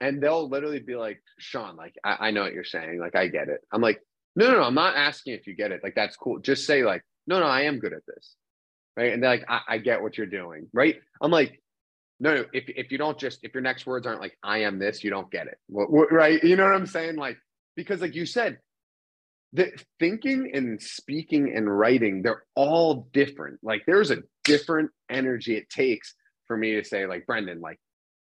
[0.00, 2.98] and they'll literally be like, Sean, like, I, I know what you're saying.
[2.98, 3.60] Like, I get it.
[3.72, 4.00] I'm like,
[4.36, 5.80] no, no, no, I'm not asking if you get it.
[5.82, 6.38] Like, that's cool.
[6.38, 8.34] Just say, like, no, no, I am good at this.
[8.96, 9.12] Right.
[9.12, 10.68] And they're like, I, I get what you're doing.
[10.72, 10.96] Right.
[11.20, 11.60] I'm like,
[12.18, 14.78] no, no, if, if you don't just, if your next words aren't like, I am
[14.78, 15.58] this, you don't get it.
[15.68, 16.42] Right.
[16.42, 17.16] You know what I'm saying?
[17.16, 17.38] Like,
[17.76, 18.58] because like you said,
[19.52, 23.58] the thinking and speaking and writing, they're all different.
[23.62, 26.14] Like, there's a different energy it takes
[26.46, 27.80] for me to say, like, Brendan, like,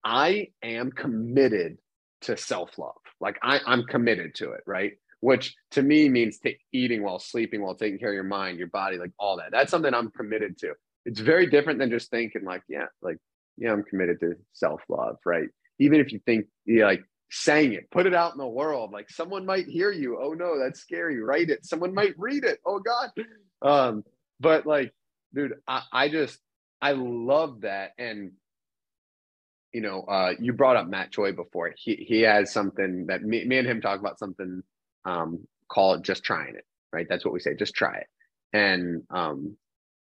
[0.03, 1.77] I am committed
[2.21, 2.95] to self love.
[3.19, 4.93] Like I, I'm committed to it, right?
[5.21, 8.67] Which to me means t- eating while sleeping, while taking care of your mind, your
[8.67, 9.51] body, like all that.
[9.51, 10.73] That's something I'm committed to.
[11.05, 13.17] It's very different than just thinking like, yeah, like,
[13.57, 15.47] yeah, I'm committed to self love, right?
[15.79, 18.91] Even if you think, yeah, like saying it, put it out in the world.
[18.91, 20.19] Like someone might hear you.
[20.21, 21.21] Oh no, that's scary.
[21.21, 21.65] Write it.
[21.65, 22.59] Someone might read it.
[22.65, 23.09] Oh God.
[23.61, 24.03] Um,
[24.39, 24.93] but like,
[25.33, 26.39] dude, I, I just
[26.81, 27.91] I love that.
[27.97, 28.31] And
[29.73, 31.73] you know, uh, you brought up Matt Choi before.
[31.77, 34.63] He he has something that me, me and him talk about something
[35.05, 36.65] um, called just trying it.
[36.91, 37.53] Right, that's what we say.
[37.55, 38.07] Just try it.
[38.51, 39.57] And um,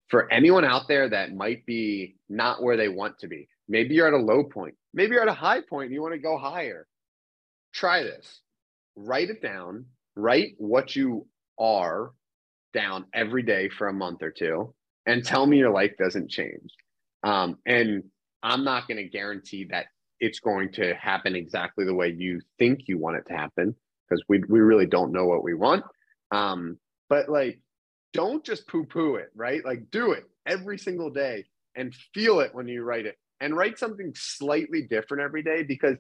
[0.10, 4.08] for anyone out there that might be not where they want to be, maybe you're
[4.08, 6.38] at a low point, maybe you're at a high point, and you want to go
[6.38, 6.86] higher.
[7.74, 8.42] Try this.
[8.96, 9.86] Write it down.
[10.16, 11.28] Write what you
[11.60, 12.12] are
[12.74, 14.74] down every day for a month or two,
[15.06, 16.72] and tell me your life doesn't change.
[17.24, 18.04] Um, and
[18.46, 19.88] I'm not going to guarantee that
[20.20, 23.76] it's going to happen exactly the way you think you want it to happen
[24.08, 25.84] because we, we really don't know what we want.
[26.32, 26.78] Um,
[27.10, 27.60] but like,
[28.14, 29.66] don't just poo poo it, right?
[29.66, 33.80] Like, do it every single day and feel it when you write it and write
[33.80, 35.98] something slightly different every day because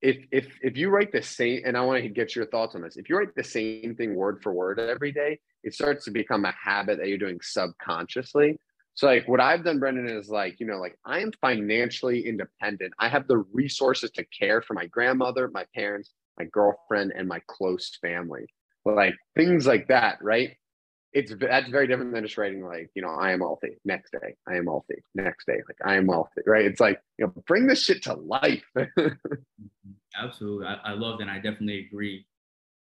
[0.00, 2.82] if if if you write the same and i want to get your thoughts on
[2.82, 6.10] this if you write the same thing word for word every day it starts to
[6.10, 8.56] become a habit that you're doing subconsciously
[8.98, 12.92] so like what I've done, Brendan, is like, you know, like I am financially independent.
[12.98, 17.40] I have the resources to care for my grandmother, my parents, my girlfriend, and my
[17.46, 18.46] close family.
[18.84, 20.56] Like things like that, right?
[21.12, 23.76] It's that's very different than just writing like, you know, I am wealthy.
[23.84, 25.00] Next day, I am wealthy.
[25.14, 26.64] Next day, like I am wealthy, right?
[26.64, 28.64] It's like, you know, bring this shit to life.
[28.80, 30.24] Mm-hmm.
[30.24, 30.66] Absolutely.
[30.66, 31.28] I, I love that.
[31.28, 32.26] And I definitely agree.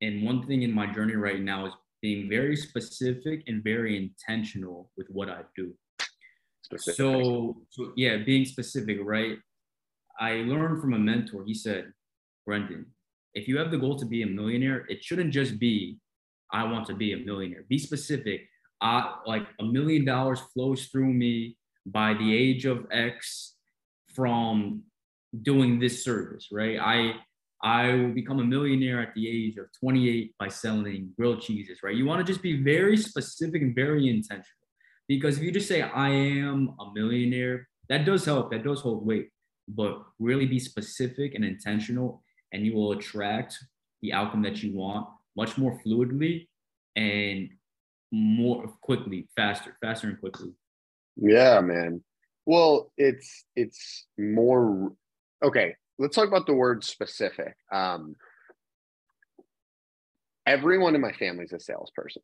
[0.00, 4.90] And one thing in my journey right now is being very specific and very intentional
[4.96, 5.72] with what I do.
[6.62, 6.96] Specific.
[6.96, 9.38] So, so yeah, being specific, right?
[10.18, 11.44] I learned from a mentor.
[11.44, 11.92] He said,
[12.46, 12.86] Brendan,
[13.34, 15.98] if you have the goal to be a millionaire, it shouldn't just be,
[16.52, 17.64] I want to be a millionaire.
[17.68, 18.48] Be specific.
[18.80, 23.54] I, like a million dollars flows through me by the age of X
[24.14, 24.82] from
[25.42, 26.78] doing this service, right?
[26.78, 27.14] I
[27.64, 31.94] I will become a millionaire at the age of 28 by selling grilled cheeses, right?
[31.94, 34.61] You want to just be very specific and very intentional.
[35.16, 39.04] Because if you just say, I am a millionaire, that does help, that does hold
[39.06, 39.28] weight.
[39.68, 42.22] But really be specific and intentional,
[42.52, 43.58] and you will attract
[44.00, 46.48] the outcome that you want much more fluidly
[46.96, 47.50] and
[48.10, 50.52] more quickly, faster, faster and quickly.
[51.16, 52.02] Yeah, man.
[52.46, 54.92] Well, it's it's more
[55.42, 55.76] okay.
[55.98, 57.54] Let's talk about the word specific.
[57.70, 58.16] Um,
[60.46, 62.22] everyone in my family is a salesperson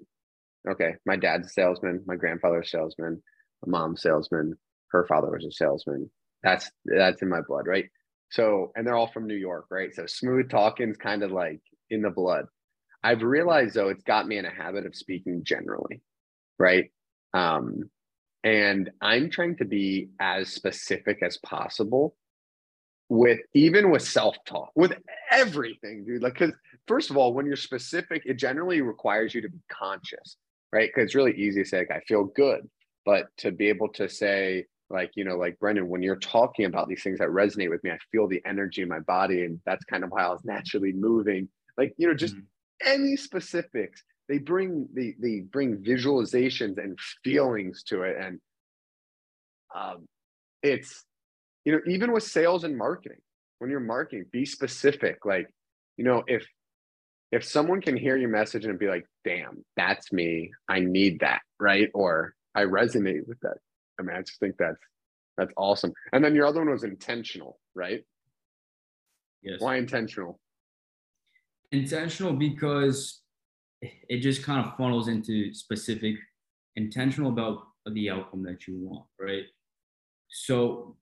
[0.68, 3.22] okay, my dad's a salesman, my grandfather's a salesman,
[3.66, 4.54] my mom's salesman,
[4.90, 6.10] her father was a salesman.
[6.42, 7.86] That's that's in my blood, right?
[8.30, 9.94] So, and they're all from New York, right?
[9.94, 12.44] So smooth talking's kind of like in the blood.
[13.02, 16.02] I've realized though it's got me in a habit of speaking generally,
[16.58, 16.90] right?
[17.34, 17.90] Um,
[18.44, 22.14] and I'm trying to be as specific as possible
[23.08, 24.92] with even with self-talk, with
[25.30, 26.22] everything, dude.
[26.22, 26.52] Like, because
[26.86, 30.36] first of all, when you're specific, it generally requires you to be conscious
[30.72, 30.88] right?
[30.88, 32.68] Because it's really easy to say, like, I feel good.
[33.04, 36.88] But to be able to say, like, you know, like Brendan, when you're talking about
[36.88, 39.44] these things that resonate with me, I feel the energy in my body.
[39.44, 41.48] And that's kind of how I was naturally moving.
[41.76, 42.88] Like, you know, just mm-hmm.
[43.00, 48.16] any specifics, they bring the they bring visualizations and feelings to it.
[48.20, 48.40] And
[49.74, 50.07] um
[50.62, 51.04] it's
[51.64, 53.18] you know, even with sales and marketing,
[53.59, 55.24] when you're marketing, be specific.
[55.24, 55.48] Like,
[55.96, 56.46] you know, if
[57.30, 61.42] if someone can hear your message and be like, damn, that's me, I need that,
[61.60, 61.90] right?
[61.94, 63.58] Or I resonate with that.
[63.98, 64.80] I mean, I just think that's
[65.36, 65.92] that's awesome.
[66.12, 68.02] And then your other one was intentional, right?
[69.42, 69.60] Yes.
[69.60, 70.40] Why intentional?
[71.70, 73.20] Intentional because
[73.80, 76.16] it just kind of funnels into specific,
[76.74, 79.44] intentional about the outcome that you want, right?
[80.28, 80.96] So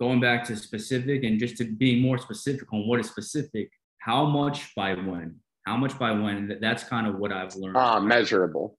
[0.00, 4.24] going back to specific and just to being more specific on what is specific, how
[4.24, 5.36] much by when,
[5.70, 6.58] how much by when.
[6.60, 7.76] That's kind of what I've learned.
[7.76, 8.76] Ah, uh, measurable.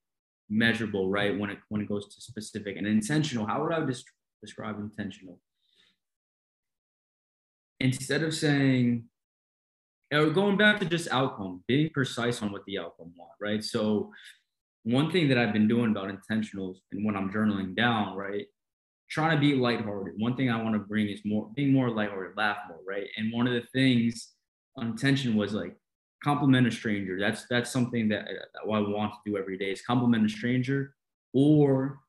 [0.50, 1.38] Measurable, right?
[1.40, 3.46] When it when it goes to specific and intentional.
[3.46, 4.04] How would I just
[4.42, 5.40] describe intentional?
[7.80, 9.06] Instead of saying,
[10.12, 13.64] or going back to just outcome, being precise on what the outcome want, right?
[13.64, 14.12] So
[14.84, 18.46] one thing that I've been doing about intentionals and when I'm journaling down, right,
[19.10, 20.16] trying to be lighthearted.
[20.18, 23.08] One thing I want to bring is more being more lighthearted, laugh more, right?
[23.16, 24.34] And one of the things
[24.76, 25.76] on intention was like
[26.24, 27.20] compliment a stranger.
[27.20, 30.96] That's that's something that, that I want to do every day is compliment a stranger
[31.34, 32.00] or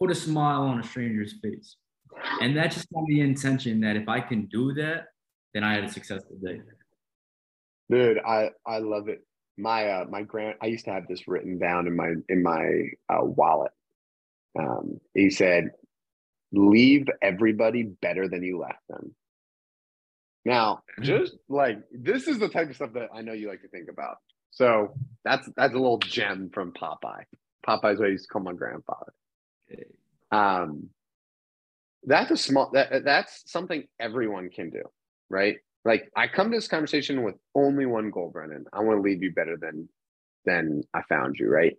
[0.00, 1.76] put a smile on a stranger's face.
[2.40, 5.06] And that's just the intention that if I can do that,
[5.54, 6.60] then I had a successful day.
[7.90, 9.24] Dude, I I love it.
[9.58, 12.82] My uh my grand I used to have this written down in my in my
[13.08, 13.72] uh, wallet.
[14.58, 15.70] Um, he said,
[16.52, 19.14] leave everybody better than you left them.
[20.50, 21.04] Now, mm-hmm.
[21.04, 23.88] just like this is the type of stuff that I know you like to think
[23.88, 24.16] about.
[24.50, 27.22] So that's that's a little gem from Popeye.
[27.64, 29.12] Popeye's what I used to call my grandfather.
[30.32, 30.90] Um,
[32.02, 34.82] that's a small that that's something everyone can do,
[35.28, 35.58] right?
[35.84, 38.64] Like I come to this conversation with only one goal, Brendan.
[38.72, 39.88] I want to leave you better than
[40.46, 41.76] than I found you, right?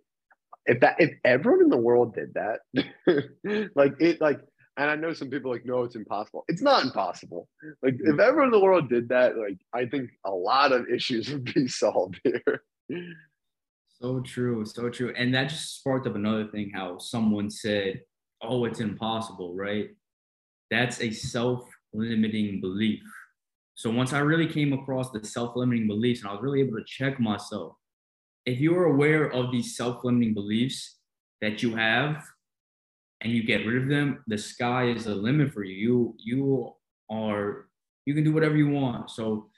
[0.64, 2.60] If that if everyone in the world did that,
[3.74, 4.40] like it like
[4.76, 6.44] and I know some people like, no, it's impossible.
[6.48, 7.48] It's not impossible.
[7.82, 8.20] Like if mm-hmm.
[8.20, 11.68] everyone in the world did that, like I think a lot of issues would be
[11.68, 12.62] solved here.
[14.00, 15.12] So true, so true.
[15.16, 18.00] And that just sparked up another thing how someone said,
[18.42, 19.90] Oh, it's impossible, right?
[20.70, 23.02] That's a self-limiting belief.
[23.74, 26.84] So once I really came across the self-limiting beliefs and I was really able to
[26.84, 27.74] check myself,
[28.44, 30.96] if you're aware of these self-limiting beliefs
[31.40, 32.24] that you have,
[33.22, 35.74] and you get rid of them, the sky is the limit for you.
[35.76, 36.72] You you
[37.10, 37.68] are
[38.04, 39.10] you can do whatever you want.
[39.10, 39.48] So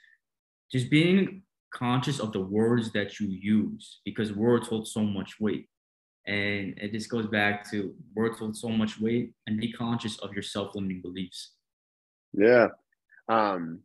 [0.71, 1.41] just being
[1.73, 5.67] conscious of the words that you use because words hold so much weight.
[6.27, 10.33] And it just goes back to words hold so much weight and be conscious of
[10.33, 11.51] your self-limiting beliefs.
[12.33, 12.67] Yeah.
[13.29, 13.79] Um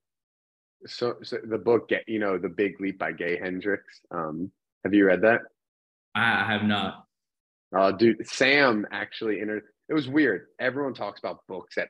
[0.86, 4.50] so, so the book get you know the big leap by gay hendricks um
[4.84, 5.40] have you read that
[6.14, 7.04] i have not
[7.74, 9.62] Oh, dude, Sam actually entered.
[9.88, 10.46] It was weird.
[10.60, 11.88] Everyone talks about books at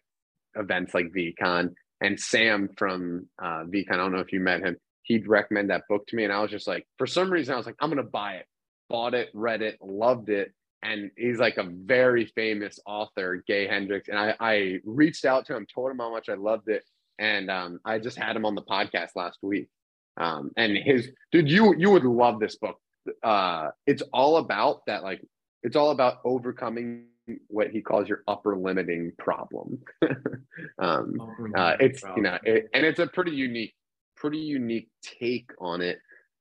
[0.54, 3.92] events like VeeCon, and Sam from uh, VeeCon.
[3.92, 4.76] I don't know if you met him.
[5.02, 7.56] He'd recommend that book to me, and I was just like, for some reason, I
[7.56, 8.46] was like, I'm gonna buy it.
[8.88, 14.08] Bought it, read it, loved it, and he's like a very famous author, Gay Hendricks.
[14.08, 16.84] And I, I reached out to him, told him how much I loved it,
[17.18, 19.68] and um, I just had him on the podcast last week.
[20.16, 22.76] Um, and his dude, you you would love this book.
[23.22, 25.22] Uh, it's all about that like
[25.62, 27.06] it's all about overcoming
[27.48, 29.80] what he calls your upper limiting problem.
[30.78, 31.14] um,
[31.56, 32.24] uh, it's problem.
[32.24, 33.74] you know, it, and it's a pretty unique,
[34.16, 35.98] pretty unique take on it.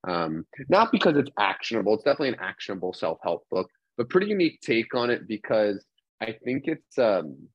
[0.08, 4.62] Um, not because it's actionable; it's definitely an actionable self help book, but pretty unique
[4.62, 5.86] take on it because
[6.22, 6.98] I think it's.
[6.98, 7.50] Um,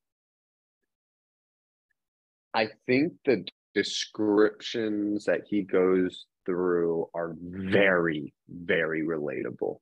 [2.57, 9.79] I think the descriptions that he goes through are very, very relatable.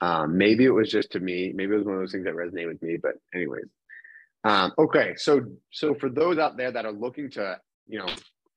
[0.00, 1.52] Um, maybe it was just to me.
[1.54, 2.98] Maybe it was one of those things that resonate with me.
[3.02, 3.66] But anyways,
[4.44, 5.14] um, okay.
[5.16, 5.42] So
[5.72, 8.08] so for those out there that are looking to you know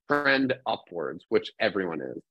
[0.09, 2.21] trend upwards, which everyone is,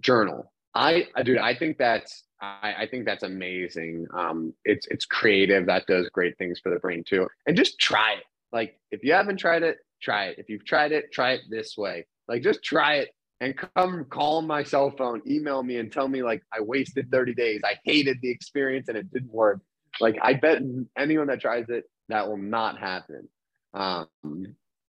[0.00, 0.52] journal.
[0.74, 4.06] I, I dude, I think that's I, I think that's amazing.
[4.14, 5.66] Um, it's it's creative.
[5.66, 7.28] That does great things for the brain too.
[7.46, 8.24] And just try it.
[8.52, 10.38] Like if you haven't tried it, try it.
[10.38, 12.06] If you've tried it, try it this way.
[12.28, 13.10] Like just try it
[13.42, 17.34] and come call my cell phone, email me, and tell me like I wasted 30
[17.34, 17.60] days.
[17.64, 19.60] I hated the experience and it didn't work.
[20.00, 20.62] Like I bet
[20.96, 23.28] anyone that tries it, that will not happen.
[23.74, 24.06] Um,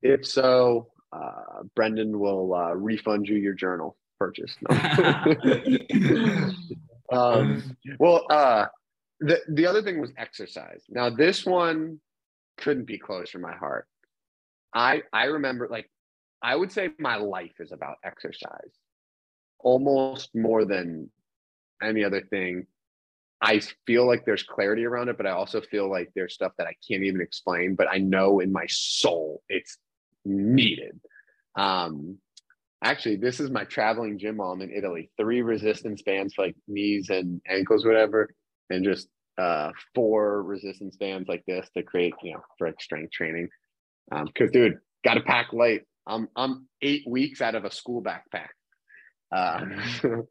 [0.04, 4.56] if so, uh, Brendan will uh, refund you your journal purchase.
[4.70, 5.36] No.
[7.12, 8.68] um, well, uh,
[9.20, 10.84] the the other thing was exercise.
[10.90, 12.00] Now this one
[12.58, 13.88] couldn't be closer to my heart.
[14.76, 15.90] I I remember like
[16.44, 18.74] I would say my life is about exercise,
[19.60, 21.10] almost more than
[21.82, 22.68] any other thing.
[23.42, 26.68] I feel like there's clarity around it, but I also feel like there's stuff that
[26.68, 29.78] I can't even explain, but I know in my soul it's
[30.26, 31.00] needed.
[31.56, 32.18] Um,
[32.84, 35.12] actually, this is my traveling gym while I'm in Italy.
[35.18, 38.30] Three resistance bands for like knees and ankles, whatever,
[38.70, 43.12] and just uh, four resistance bands like this to create, you know, for like strength
[43.12, 43.50] training.
[44.12, 45.84] Um, cause dude, got to pack light.
[46.06, 48.50] I'm I'm eight weeks out of a school backpack.
[49.32, 49.82] Um,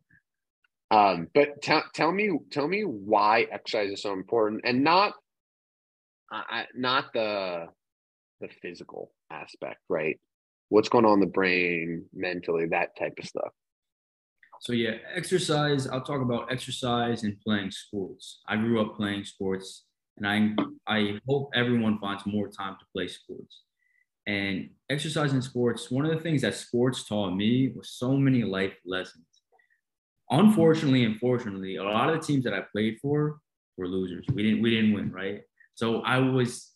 [0.91, 5.15] um, but tell tell me tell me why exercise is so important, and not
[6.31, 7.67] I, not the
[8.41, 10.19] the physical aspect, right?
[10.69, 13.53] What's going on in the brain, mentally, that type of stuff.
[14.61, 15.87] So yeah, exercise.
[15.89, 18.41] I'll talk about exercise and playing sports.
[18.47, 19.85] I grew up playing sports,
[20.17, 20.55] and I
[20.87, 23.63] I hope everyone finds more time to play sports.
[24.27, 28.45] And exercise in sports, one of the things that sports taught me was so many
[28.45, 29.25] life lessons.
[30.31, 33.39] Unfortunately, unfortunately, a lot of the teams that I played for
[33.77, 34.25] were losers.
[34.33, 35.43] We didn't we didn't win, right?
[35.75, 36.71] So I was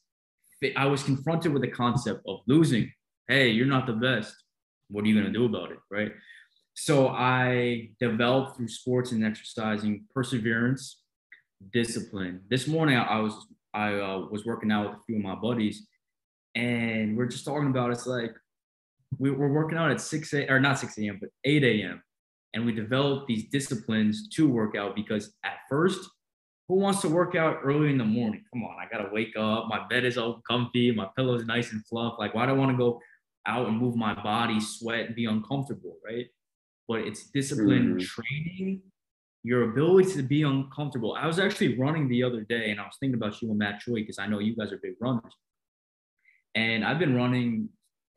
[0.76, 2.92] I was confronted with the concept of losing.
[3.28, 4.34] Hey, you're not the best.
[4.88, 6.12] What are you gonna do about it, right?
[6.74, 11.00] So I developed through sports and exercising perseverance,
[11.72, 12.42] discipline.
[12.50, 13.34] This morning I was
[13.72, 15.86] I uh, was working out with a few of my buddies,
[16.56, 18.34] and we're just talking about it's like
[19.18, 21.18] we were working out at 6 a or not 6 a.m.
[21.20, 22.02] but 8 a.m.
[22.54, 26.08] and we developed these disciplines to work out because at first
[26.68, 28.42] who wants to work out early in the morning?
[28.52, 29.68] Come on, I gotta wake up.
[29.68, 32.14] My bed is all comfy, my pillow is nice and fluff.
[32.18, 33.00] Like, why do I want to go
[33.46, 36.26] out and move my body, sweat, and be uncomfortable, right?
[36.88, 38.04] But it's discipline, mm.
[38.04, 38.82] training,
[39.44, 41.14] your ability to be uncomfortable.
[41.14, 43.78] I was actually running the other day, and I was thinking about you and Matt
[43.80, 45.32] Choi because I know you guys are big runners.
[46.56, 47.68] And I've been running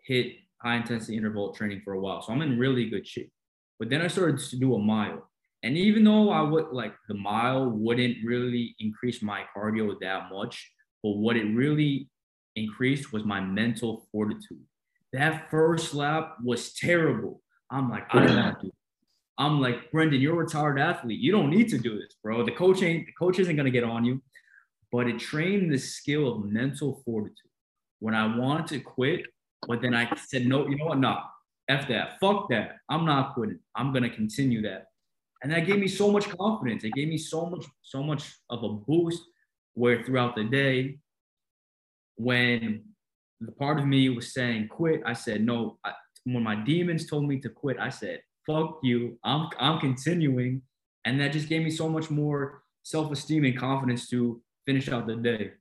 [0.04, 2.22] hit high intensity interval training for a while.
[2.22, 3.32] So I'm in really good shape.
[3.78, 5.30] But then I started to do a mile.
[5.62, 10.72] And even though I would like the mile wouldn't really increase my cardio that much,
[11.04, 12.10] but what it really
[12.56, 14.64] increased was my mental fortitude.
[15.12, 17.42] That first lap was terrible.
[17.70, 18.72] I'm like, I don't want to do
[19.38, 21.20] I'm like, Brendan, you're a retired athlete.
[21.20, 22.44] You don't need to do this, bro.
[22.44, 24.22] The coach ain't the coach isn't gonna get on you.
[24.92, 27.49] But it trained the skill of mental fortitude
[28.00, 29.26] when I wanted to quit,
[29.68, 31.00] but then I said, no, you know what?
[31.00, 31.18] No,
[31.68, 32.20] F that.
[32.20, 32.78] Fuck that.
[32.90, 33.60] I'm not quitting.
[33.76, 34.86] I'm going to continue that.
[35.42, 36.84] And that gave me so much confidence.
[36.84, 39.22] It gave me so much, so much of a boost
[39.74, 40.98] where throughout the day,
[42.16, 42.84] when
[43.40, 45.78] the part of me was saying quit, I said, no.
[45.86, 45.94] I,
[46.26, 49.18] when my demons told me to quit, I said, fuck you.
[49.24, 50.62] I'm, I'm continuing.
[51.06, 55.08] And that just gave me so much more self esteem and confidence to finish out
[55.08, 55.52] the day.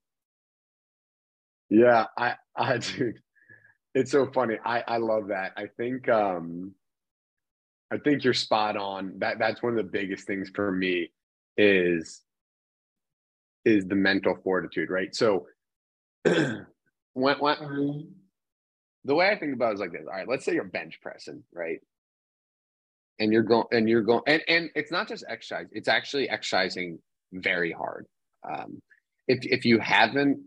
[1.71, 3.21] Yeah, I, I, dude,
[3.95, 4.57] it's so funny.
[4.65, 5.53] I, I love that.
[5.57, 6.75] I think, um,
[7.91, 9.15] I think you're spot on.
[9.19, 11.11] That that's one of the biggest things for me
[11.57, 12.21] is,
[13.65, 15.15] is the mental fortitude, right?
[15.15, 15.47] So,
[16.25, 16.67] when,
[17.15, 18.09] when
[19.05, 20.03] the way I think about it is like this.
[20.07, 21.81] All right, let's say you're bench pressing, right?
[23.19, 26.99] And you're going, and you're going, and and it's not just exercise; it's actually exercising
[27.33, 28.07] very hard.
[28.49, 28.81] Um,
[29.27, 30.41] if if you haven't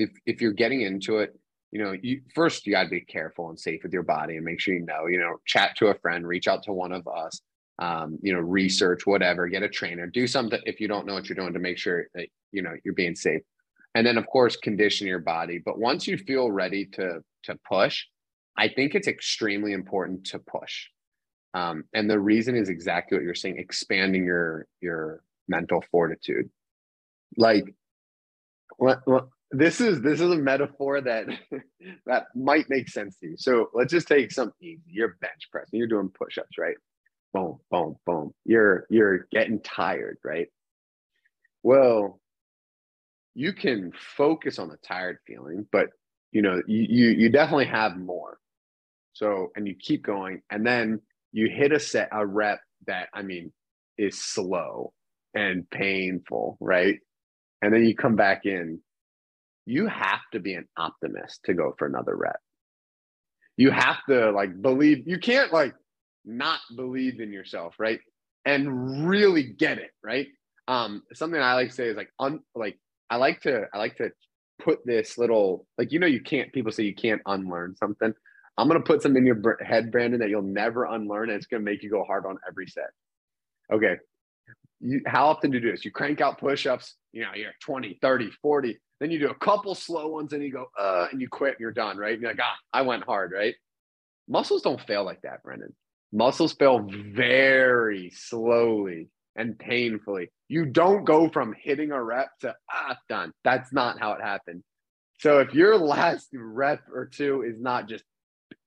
[0.00, 1.38] if if you're getting into it,
[1.70, 4.44] you know, you first you got to be careful and safe with your body and
[4.44, 7.06] make sure you know, you know, chat to a friend, reach out to one of
[7.06, 7.40] us,
[7.78, 11.28] um, you know, research whatever, get a trainer, do something if you don't know what
[11.28, 13.42] you're doing to make sure that you know you're being safe.
[13.94, 15.60] And then of course condition your body.
[15.64, 18.04] But once you feel ready to to push,
[18.56, 20.86] I think it's extremely important to push.
[21.52, 26.48] Um, and the reason is exactly what you're saying, expanding your your mental fortitude.
[27.36, 27.74] Like
[29.52, 31.26] this is this is a metaphor that
[32.06, 33.36] that might make sense to you.
[33.36, 34.82] So let's just take something easy.
[34.86, 36.76] You're bench pressing, you're doing push-ups, right?
[37.32, 38.32] Boom, boom, boom.
[38.44, 40.48] You're you're getting tired, right?
[41.62, 42.20] Well,
[43.34, 45.88] you can focus on the tired feeling, but
[46.32, 48.38] you know, you you, you definitely have more.
[49.12, 51.00] So and you keep going, and then
[51.32, 53.52] you hit a set a rep that I mean
[53.98, 54.92] is slow
[55.34, 56.98] and painful, right?
[57.62, 58.80] And then you come back in
[59.66, 62.40] you have to be an optimist to go for another rep.
[63.56, 65.74] You have to like believe, you can't like
[66.24, 68.00] not believe in yourself, right?
[68.44, 70.28] And really get it, right?
[70.68, 72.78] Um, something I like to say is like un like
[73.10, 74.10] I like to I like to
[74.62, 78.12] put this little like you know you can't people say you can't unlearn something.
[78.56, 81.62] I'm gonna put something in your head, Brandon, that you'll never unlearn, and it's gonna
[81.62, 82.90] make you go hard on every set.
[83.72, 83.96] Okay,
[84.80, 85.84] you, how often do you do this?
[85.84, 88.78] You crank out push-ups, you know, you're 20, 30, 40.
[89.00, 91.60] Then you do a couple slow ones and you go, uh, and you quit and
[91.60, 92.12] you're done, right?
[92.12, 93.54] And you're like, ah, I went hard, right?
[94.28, 95.74] Muscles don't fail like that, Brendan.
[96.12, 100.30] Muscles fail very slowly and painfully.
[100.48, 103.32] You don't go from hitting a rep to ah, done.
[103.42, 104.62] That's not how it happened.
[105.18, 108.04] So if your last rep or two is not just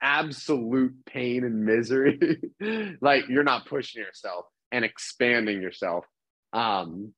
[0.01, 2.41] absolute pain and misery,
[3.01, 6.05] like you're not pushing yourself and expanding yourself.
[6.53, 7.13] Um,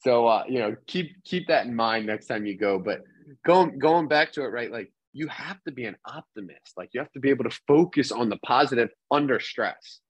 [0.00, 2.78] so uh, you know, keep keep that in mind next time you go.
[2.78, 3.02] But
[3.44, 4.70] going going back to it, right?
[4.70, 6.76] Like you have to be an optimist.
[6.76, 10.00] Like you have to be able to focus on the positive under stress.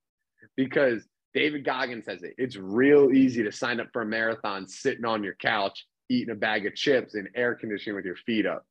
[0.56, 2.34] Because David Goggins says it.
[2.38, 6.36] It's real easy to sign up for a marathon sitting on your couch, eating a
[6.36, 8.64] bag of chips and air conditioning with your feet up.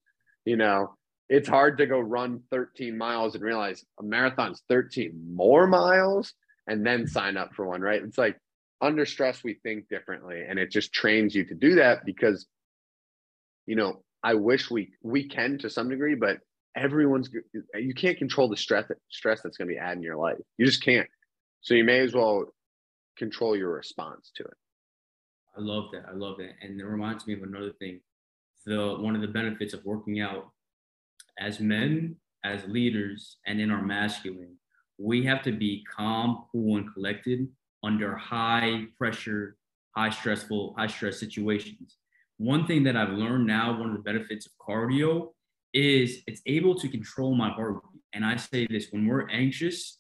[0.46, 0.96] You know,
[1.30, 6.34] it's hard to go run 13 miles and realize a marathon's 13 more miles
[6.68, 8.02] and then sign up for one, right?
[8.02, 8.38] It's like
[8.82, 10.44] under stress, we think differently.
[10.48, 12.46] And it just trains you to do that because,
[13.66, 16.40] you know, I wish we we can to some degree, but
[16.76, 17.30] everyone's
[17.76, 20.38] you can't control the stress stress that's going to be added in your life.
[20.58, 21.08] You just can't.
[21.62, 22.46] So you may as well
[23.18, 24.54] control your response to it.
[25.58, 26.06] I love that.
[26.08, 26.54] I love that.
[26.62, 28.00] And it reminds me of another thing.
[28.66, 30.50] The one of the benefits of working out
[31.40, 34.56] as men, as leaders, and in our masculine,
[34.98, 37.48] we have to be calm, cool, and collected
[37.84, 39.58] under high pressure,
[39.96, 41.98] high stressful, high stress situations.
[42.38, 45.30] One thing that I've learned now, one of the benefits of cardio
[45.74, 48.02] is it's able to control my heartbeat.
[48.14, 50.00] And I say this when we're anxious,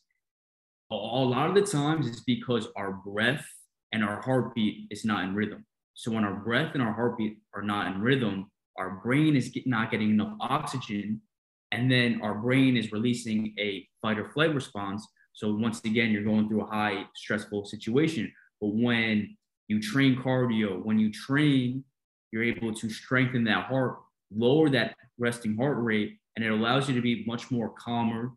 [0.91, 3.45] a lot of the times it's because our breath
[3.91, 5.65] and our heartbeat is not in rhythm.
[5.93, 9.91] So when our breath and our heartbeat are not in rhythm, our brain is not
[9.91, 11.21] getting enough oxygen,
[11.71, 15.05] and then our brain is releasing a fight or flight response.
[15.37, 18.33] So once again, you're going through a high stressful situation.
[18.59, 21.83] But when you train cardio, when you train,
[22.31, 23.99] you're able to strengthen that heart,
[24.35, 28.31] lower that resting heart rate, and it allows you to be much more calmer,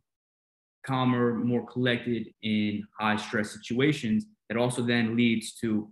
[0.87, 4.27] calmer, more collected in high stress situations.
[4.51, 5.89] That also then leads to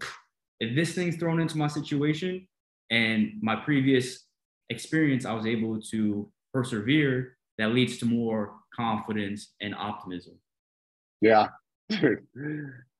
[0.61, 2.47] if this thing's thrown into my situation
[2.91, 4.27] and my previous
[4.69, 10.39] experience, I was able to persevere, that leads to more confidence and optimism.
[11.21, 11.49] Yeah.
[11.89, 12.27] Dude,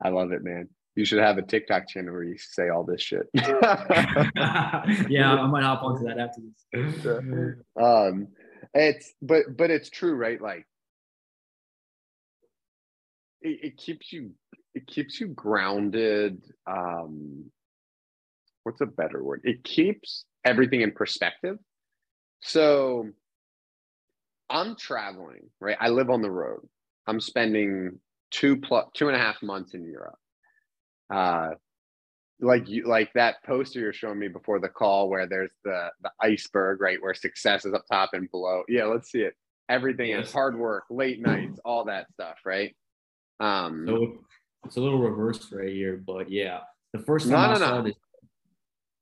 [0.03, 0.69] I love it, man.
[0.97, 3.27] You should have a TikTok channel where you say all this shit.
[3.35, 6.41] yeah, I might hop onto that after
[6.73, 7.55] this.
[7.81, 8.29] um,
[8.75, 10.41] it's but but it's true, right?
[10.41, 10.67] Like
[13.43, 14.33] it, it keeps you
[14.75, 16.43] it keeps you grounded.
[16.67, 17.51] Um,
[18.65, 19.43] what's a better word?
[19.45, 21.59] It keeps everything in perspective.
[22.41, 23.09] So
[24.51, 25.77] I'm traveling, right?
[25.81, 26.67] I live on the road.
[27.07, 28.01] I'm spending
[28.31, 30.19] two plus two and a half months in Europe.
[31.13, 31.51] Uh,
[32.41, 36.11] like you like that poster you're showing me before the call where there's the the
[36.21, 37.01] iceberg, right?
[37.01, 38.63] Where success is up top and below.
[38.69, 39.35] Yeah, let's see it.
[39.69, 40.29] Everything yes.
[40.29, 42.75] is hard work, late nights, all that stuff, right?
[43.41, 44.19] Um, so
[44.65, 46.61] it's a little reversed right here, but yeah,
[46.93, 47.83] the first time no, I no, saw no.
[47.83, 47.95] this,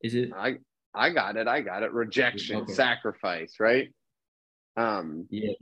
[0.02, 0.32] is it?
[0.34, 0.56] I
[0.94, 1.46] I got it.
[1.46, 1.92] I got it.
[1.92, 2.72] Rejection, okay.
[2.72, 3.88] sacrifice, right?
[4.76, 5.52] Um, yeah.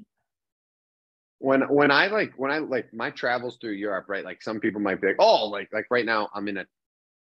[1.44, 4.24] When when I like when I like my travels through Europe, right?
[4.24, 6.66] Like some people might be like, oh, like like right now I'm in a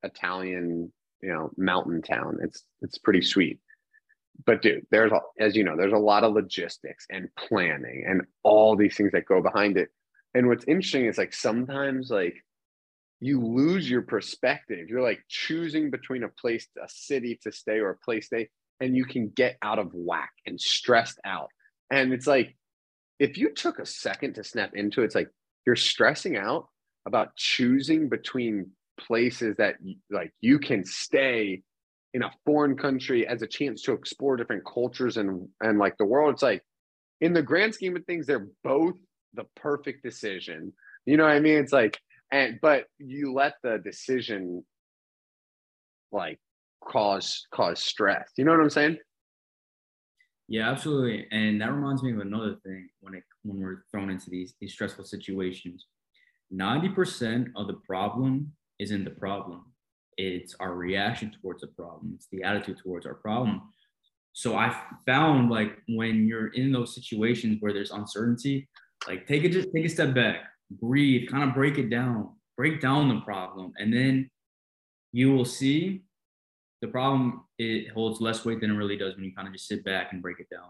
[0.04, 2.38] Italian, you know, mountain town.
[2.42, 3.60] It's it's pretty sweet.
[4.46, 8.22] But dude, there's a, as you know, there's a lot of logistics and planning and
[8.44, 9.90] all these things that go behind it.
[10.34, 12.36] And what's interesting is like sometimes like
[13.20, 14.88] you lose your perspective.
[14.88, 18.50] You're like choosing between a place, a city to stay or a place to stay,
[18.80, 21.50] and you can get out of whack and stressed out.
[21.92, 22.56] And it's like,
[23.20, 25.30] if you took a second to snap into it, it's like
[25.66, 26.68] you're stressing out
[27.06, 29.76] about choosing between places that
[30.10, 31.62] like you can stay
[32.14, 36.06] in a foreign country as a chance to explore different cultures and and like the
[36.06, 36.34] world.
[36.34, 36.64] It's like
[37.22, 38.96] in the grand scheme of things, they're both
[39.34, 40.74] the perfect decision.
[41.06, 41.58] You know what I mean?
[41.58, 42.00] It's like,
[42.32, 44.64] and but you let the decision
[46.12, 46.40] like
[46.84, 48.32] cause cause stress.
[48.38, 48.98] You know what I'm saying?
[50.48, 51.28] Yeah, absolutely.
[51.32, 54.74] And that reminds me of another thing when it when we're thrown into these these
[54.74, 55.88] stressful situations.
[56.54, 59.66] 90% of the problem isn't the problem.
[60.18, 62.14] It's our reaction towards the problem.
[62.16, 63.64] It's the attitude towards our problem.
[64.34, 64.76] So I
[65.06, 68.70] found like when you're in those situations where there's uncertainty,
[69.08, 72.80] like take it just take a step back, breathe, kind of break it down, break
[72.80, 74.30] down the problem, and then
[75.12, 76.04] you will see
[76.86, 79.68] the problem it holds less weight than it really does when you kind of just
[79.68, 80.70] sit back and break it down.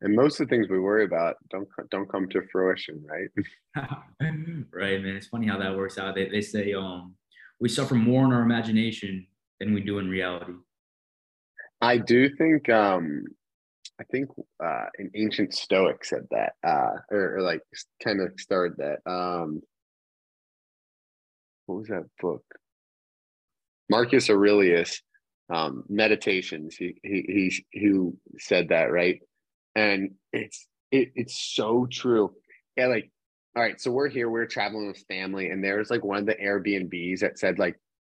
[0.00, 3.28] And most of the things we worry about don't don't come to fruition, right?
[4.72, 5.16] right, man.
[5.16, 6.16] It's funny how that works out.
[6.16, 7.14] They, they say um
[7.60, 9.26] we suffer more in our imagination
[9.60, 10.54] than we do in reality.
[11.80, 13.24] I do think um
[14.00, 14.28] I think
[14.62, 17.60] uh an ancient Stoic said that, uh or, or like
[18.02, 19.08] kind of started that.
[19.08, 19.62] Um
[21.66, 22.42] what was that book?
[23.92, 25.02] Marcus Aurelius,
[25.50, 26.74] um, Meditations.
[26.76, 29.20] He he he who said that, right?
[29.76, 32.32] And it's it, it's so true.
[32.78, 33.10] Yeah, like
[33.54, 36.36] all right, so we're here, we're traveling with family, and there's like one of the
[36.36, 37.76] Airbnbs that said like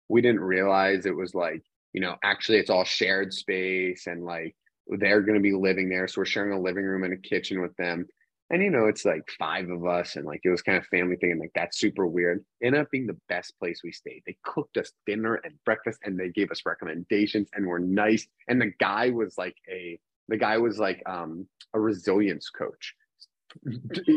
[0.09, 4.55] we didn't realize it was like you know actually it's all shared space and like
[4.87, 7.61] they're going to be living there, so we're sharing a living room and a kitchen
[7.61, 8.07] with them.
[8.51, 11.17] And you know, it's like five of us, and like it was kind of family
[11.17, 12.45] thing, and like that's super weird.
[12.63, 14.23] Ended up being the best place we stayed.
[14.27, 18.27] They cooked us dinner and breakfast, and they gave us recommendations, and were nice.
[18.49, 22.95] And the guy was like a the guy was like um a resilience coach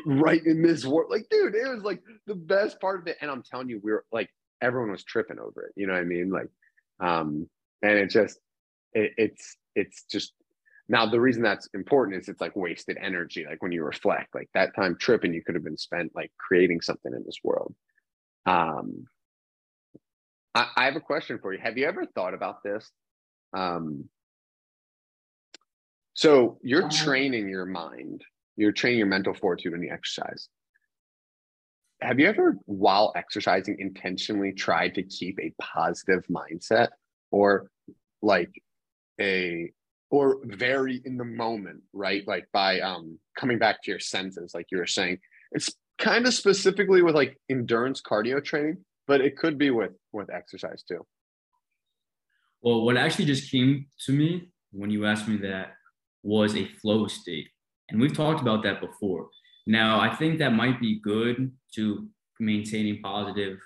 [0.06, 1.10] right in this world.
[1.10, 3.18] Like, dude, it was like the best part of it.
[3.22, 4.30] And I'm telling you, we were like
[4.62, 5.74] everyone was tripping over it.
[5.76, 6.32] You know what I mean?
[6.32, 6.50] Like,
[7.00, 7.48] um,
[7.82, 8.40] and it just
[8.94, 10.34] it, it's it's just
[10.90, 13.46] now the reason that's important is it's like wasted energy.
[13.48, 16.82] Like when you reflect, like that time tripping, you could have been spent like creating
[16.82, 17.76] something in this world.
[18.46, 19.06] Um,
[20.56, 21.60] I, I have a question for you.
[21.60, 22.90] Have you ever thought about this?
[23.54, 24.06] Um,
[26.14, 27.06] so you're uh-huh.
[27.06, 28.24] training your mind,
[28.56, 30.48] you're training your mental fortitude when you exercise.
[32.02, 36.90] Have you ever, while exercising, intentionally tried to keep a positive mindset
[37.32, 37.70] or
[38.22, 38.52] like
[39.20, 39.72] a
[40.10, 42.28] or vary in the moment, right?
[42.28, 45.20] Like by um coming back to your senses, like you were saying.
[45.52, 48.78] It's kind of specifically with like endurance cardio training,
[49.08, 51.06] but it could be with with exercise too.
[52.62, 55.74] Well, what actually just came to me when you asked me that
[56.24, 57.48] was a flow state.
[57.90, 59.30] And we've talked about that before.
[59.66, 62.08] Now, I think that might be good to
[62.40, 63.58] maintaining positive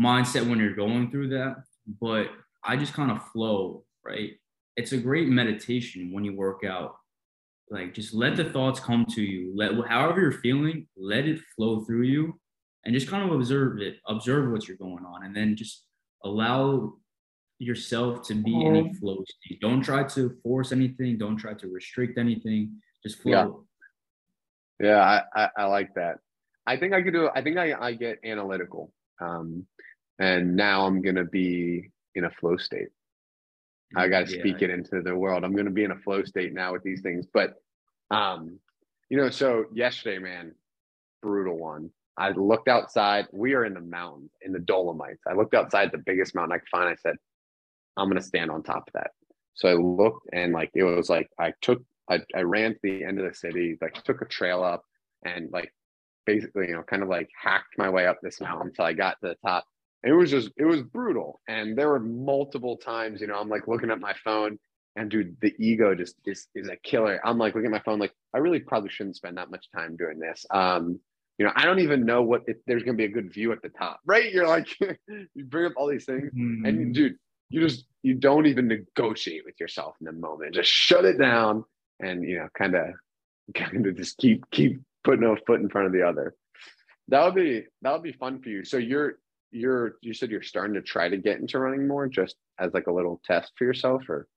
[0.00, 1.56] mindset when you're going through that,
[2.00, 2.28] but
[2.64, 4.32] I just kind of flow, right?
[4.76, 6.96] It's a great meditation when you work out.
[7.70, 9.52] Like just let the thoughts come to you.
[9.54, 12.38] Let however you're feeling, let it flow through you
[12.84, 15.84] and just kind of observe it, observe what you're going on and then just
[16.24, 16.94] allow
[17.58, 19.60] yourself to be in a flow state.
[19.60, 21.18] Don't try to force anything.
[21.18, 22.80] Don't try to restrict anything.
[23.02, 23.64] Just flow.
[24.80, 26.16] Yeah, yeah I, I, I like that.
[26.66, 27.28] I think I could do.
[27.34, 29.66] I think I, I get analytical, um,
[30.18, 32.88] and now I'm gonna be in a flow state.
[33.96, 34.40] I got to yeah.
[34.40, 35.44] speak it into the world.
[35.44, 37.26] I'm gonna be in a flow state now with these things.
[37.32, 37.54] But,
[38.10, 38.58] um,
[39.08, 40.54] you know, so yesterday, man,
[41.22, 41.90] brutal one.
[42.16, 43.26] I looked outside.
[43.32, 45.22] We are in the mountains, in the Dolomites.
[45.26, 46.88] I looked outside the biggest mountain I could find.
[46.88, 47.16] I said,
[47.96, 49.10] I'm gonna stand on top of that.
[49.54, 53.04] So I looked and like it was like I took I, I ran to the
[53.04, 54.84] end of the city, like took a trail up
[55.24, 55.72] and like
[56.26, 59.20] basically, you know, kind of like hacked my way up this mountain until I got
[59.20, 59.64] to the top.
[60.02, 61.40] It was just it was brutal.
[61.48, 64.58] And there were multiple times, you know, I'm like looking at my phone
[64.96, 67.20] and dude, the ego just is is a killer.
[67.24, 69.96] I'm like looking at my phone, like I really probably shouldn't spend that much time
[69.96, 70.44] doing this.
[70.50, 70.98] Um,
[71.38, 73.62] you know, I don't even know what if there's gonna be a good view at
[73.62, 74.32] the top, right?
[74.32, 76.66] You're like, you bring up all these things, mm-hmm.
[76.66, 77.16] and dude,
[77.50, 80.54] you just you don't even negotiate with yourself in the moment.
[80.54, 81.64] Just shut it down
[82.00, 82.88] and you know, kind of
[83.54, 86.34] kind of just keep keep putting a foot in front of the other.
[87.08, 88.64] That would be that would be fun for you.
[88.64, 89.18] So you're
[89.50, 92.86] you're you said you're starting to try to get into running more just as like
[92.86, 94.28] a little test for yourself or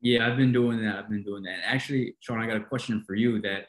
[0.00, 3.02] yeah i've been doing that i've been doing that actually sean i got a question
[3.06, 3.66] for you that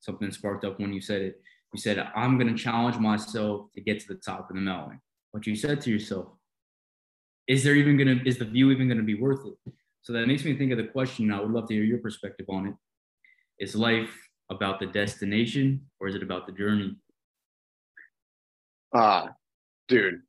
[0.00, 1.40] something sparked up when you said it
[1.72, 5.00] you said i'm going to challenge myself to get to the top of the mountain
[5.32, 6.28] but you said to yourself
[7.48, 9.72] is there even gonna is the view even gonna be worth it?
[10.02, 11.32] So that makes me think of the question.
[11.32, 12.74] I would love to hear your perspective on it.
[13.58, 14.14] Is life
[14.50, 16.94] about the destination or is it about the journey?
[18.94, 19.28] Uh
[19.88, 20.20] dude,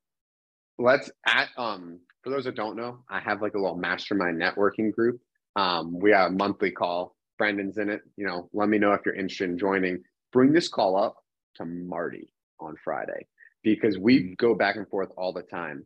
[0.80, 4.92] let's at um for those that don't know, I have like a little mastermind networking
[4.92, 5.22] group.
[5.56, 7.16] Um, we have a monthly call.
[7.38, 8.02] Brendan's in it.
[8.18, 10.04] You know, let me know if you're interested in joining.
[10.34, 11.16] Bring this call up
[11.56, 13.28] to Marty on Friday
[13.64, 14.34] because we mm-hmm.
[14.38, 15.86] go back and forth all the time.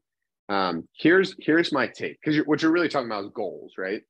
[0.50, 4.02] Um, here's here's my take because what you're really talking about is goals, right?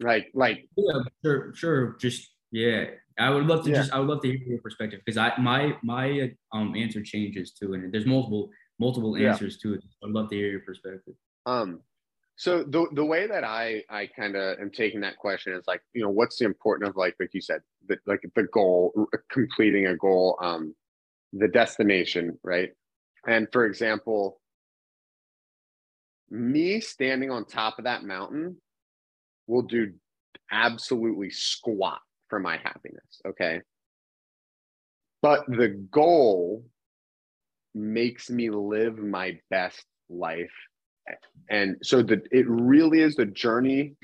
[0.00, 1.96] Right, like yeah, sure, sure.
[1.98, 2.86] Just yeah,
[3.18, 3.76] I would love to yeah.
[3.76, 7.52] just I would love to hear your perspective because I my my um answer changes
[7.52, 9.70] too, and there's multiple multiple answers yeah.
[9.70, 9.84] to it.
[10.04, 11.14] I'd love to hear your perspective.
[11.46, 11.80] Um,
[12.36, 15.82] so the the way that I I kind of am taking that question is like
[15.92, 19.86] you know what's the importance of like like you said the, like the goal completing
[19.86, 20.74] a goal um
[21.32, 22.70] the destination right
[23.26, 24.40] and for example,
[26.30, 28.56] me standing on top of that mountain
[29.46, 29.92] will do
[30.50, 33.20] absolutely squat for my happiness.
[33.26, 33.60] Okay.
[35.20, 36.64] But the goal
[37.74, 40.52] makes me live my best life.
[41.50, 43.94] And so the it really is the journey.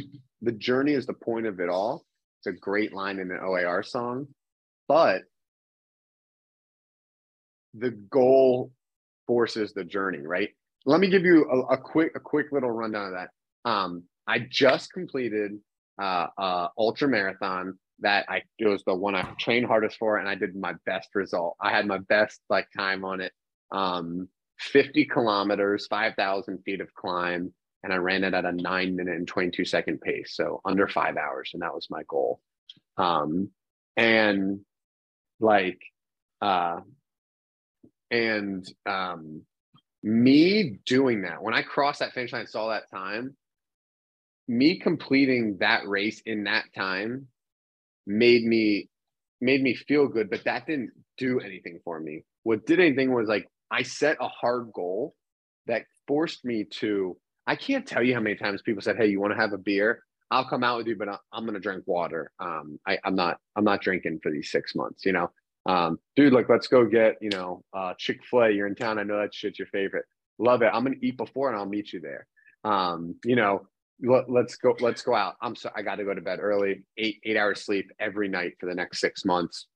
[0.43, 2.05] The journey is the point of it all.
[2.41, 4.27] It's a great line in an OAR song,
[4.89, 5.23] but
[7.75, 8.71] the goal
[9.27, 10.51] forces the journey, right?
[10.87, 13.71] Let me give you a, a quick a quick little rundown of that.
[13.71, 15.53] Um, I just completed
[16.01, 20.29] uh, uh, ultra marathon that I it was the one I trained hardest for, and
[20.29, 21.57] I did my best result.
[21.61, 23.33] I had my best like time on it.
[23.75, 24.29] Um,
[24.61, 27.53] 50 kilometers, 5,000 feet of climb,
[27.83, 31.17] and I ran it at a nine minute and 22 second pace, so under five
[31.17, 32.41] hours, and that was my goal.
[32.97, 33.51] Um,
[33.97, 34.61] and
[35.41, 35.81] like,
[36.41, 36.81] uh,
[38.11, 39.43] and um,
[40.03, 43.37] me doing that when I crossed that finish line, saw that time,
[44.47, 47.27] me completing that race in that time
[48.07, 48.89] made me
[49.41, 52.25] made me feel good, but that didn't do anything for me.
[52.45, 55.15] What did anything was like I set a hard goal
[55.67, 57.17] that forced me to.
[57.47, 59.59] I can't tell you how many times people said, "Hey, you want to have a
[59.59, 60.03] beer?
[60.31, 62.31] I'll come out with you, but I'm going to drink water.
[62.41, 63.39] Um, I, I'm not.
[63.57, 65.05] I'm not drinking for these six months.
[65.05, 65.31] You know,
[65.67, 68.51] um, dude, like let's go get you know uh, Chick Fil A.
[68.51, 68.99] You're in town.
[68.99, 70.07] I know that shit's your favorite.
[70.39, 70.71] Love it.
[70.73, 72.27] I'm going to eat before, and I'll meet you there.
[72.65, 73.67] Um, you know,
[74.03, 76.83] let, us go let's go out i'm so i got to go to bed early
[76.99, 79.67] eight eight hours sleep every night for the next six months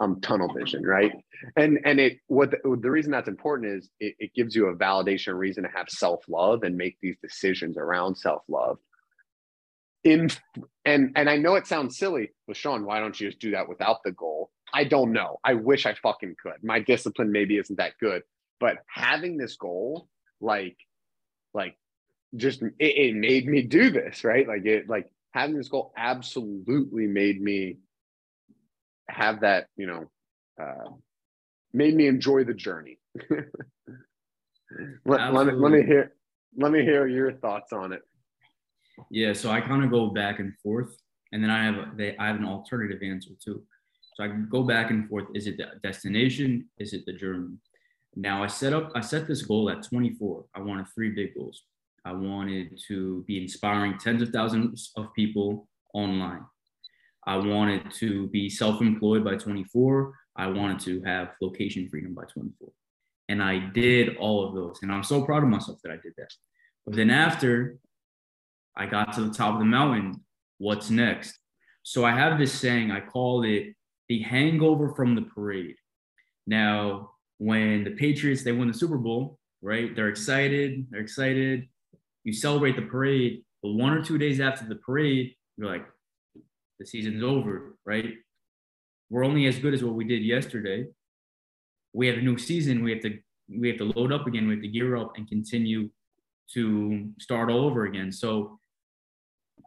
[0.00, 1.12] i'm tunnel vision right?
[1.56, 4.76] And and it what the, the reason that's important is it, it gives you a
[4.76, 8.78] validation reason to have self-love and make these decisions around self-love.
[10.04, 10.30] In
[10.84, 13.68] and and i know it sounds silly but sean why don't you just do that
[13.68, 14.50] without the goal?
[14.74, 15.38] I don't know.
[15.44, 16.62] I wish i fucking could.
[16.62, 18.22] My discipline maybe isn't that good
[18.58, 20.08] but having this goal
[20.40, 20.76] like
[21.54, 21.76] like
[22.36, 24.46] just it, it made me do this, right?
[24.46, 27.78] Like it like having this goal absolutely made me
[29.08, 30.10] have that, you know,
[30.60, 30.90] uh,
[31.72, 32.98] made me enjoy the journey.
[35.04, 36.12] let, let, me, let me hear
[36.56, 38.02] let me hear your thoughts on it.
[39.10, 40.96] Yeah, so I kind of go back and forth,
[41.32, 43.62] and then I have a, they, I have an alternative answer too.
[44.14, 45.26] So I go back and forth.
[45.34, 46.68] Is it the destination?
[46.78, 47.56] Is it the journey?
[48.14, 50.46] Now I set up I set this goal at 24.
[50.54, 51.62] I wanted three big goals.
[52.06, 56.44] I wanted to be inspiring tens of thousands of people online.
[57.26, 60.14] I wanted to be self employed by 24.
[60.36, 62.68] I wanted to have location freedom by 24.
[63.28, 64.78] And I did all of those.
[64.82, 66.30] And I'm so proud of myself that I did that.
[66.84, 67.78] But then after
[68.76, 70.24] I got to the top of the mountain,
[70.58, 71.36] what's next?
[71.82, 73.74] So I have this saying, I call it
[74.08, 75.76] the hangover from the parade.
[76.46, 79.94] Now, when the Patriots they win the Super Bowl, right?
[79.96, 81.68] They're excited, they're excited
[82.26, 85.86] you celebrate the parade, but one or two days after the parade, you're like,
[86.78, 88.14] the season's over, right?
[89.10, 90.86] We're only as good as what we did yesterday.
[91.92, 92.84] We have a new season.
[92.84, 93.18] We have to
[93.48, 94.48] we have to load up again.
[94.48, 95.90] We have to gear up and continue
[96.54, 98.10] to start all over again.
[98.10, 98.58] So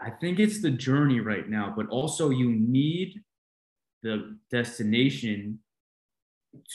[0.01, 3.21] I think it's the journey right now, but also you need
[4.03, 5.59] the destination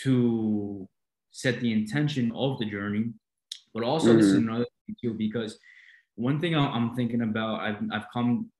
[0.02, 0.88] to
[1.30, 3.12] set the intention of the journey.
[3.72, 4.18] But also, mm-hmm.
[4.18, 4.48] this is mm-hmm.
[4.48, 5.58] another thing too, because
[6.16, 8.50] one thing I'm thinking about, I've, I've come,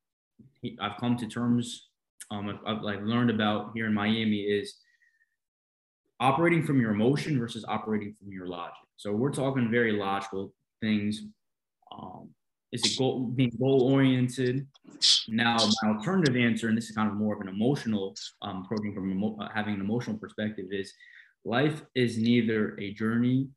[0.80, 1.88] I've come to terms,
[2.30, 4.76] um, I've, I've like learned about here in Miami is
[6.20, 8.74] operating from your emotion versus operating from your logic.
[8.96, 11.22] So we're talking very logical things.
[11.92, 12.30] Um,
[12.72, 14.66] is it goal, being goal oriented?
[15.28, 18.94] Now, my alternative answer, and this is kind of more of an emotional um, approaching
[18.94, 20.92] from emo- uh, having an emotional perspective, is
[21.44, 23.48] life is neither a journey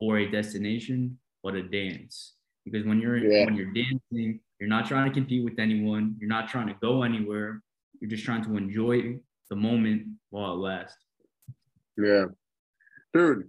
[0.00, 2.34] or a destination, but a dance
[2.70, 3.44] because when you're yeah.
[3.44, 6.16] when you're dancing, you're not trying to compete with anyone.
[6.18, 7.62] You're not trying to go anywhere.
[8.00, 9.18] You're just trying to enjoy
[9.50, 10.96] the moment while it lasts.
[11.96, 12.26] Yeah,
[13.12, 13.48] dude,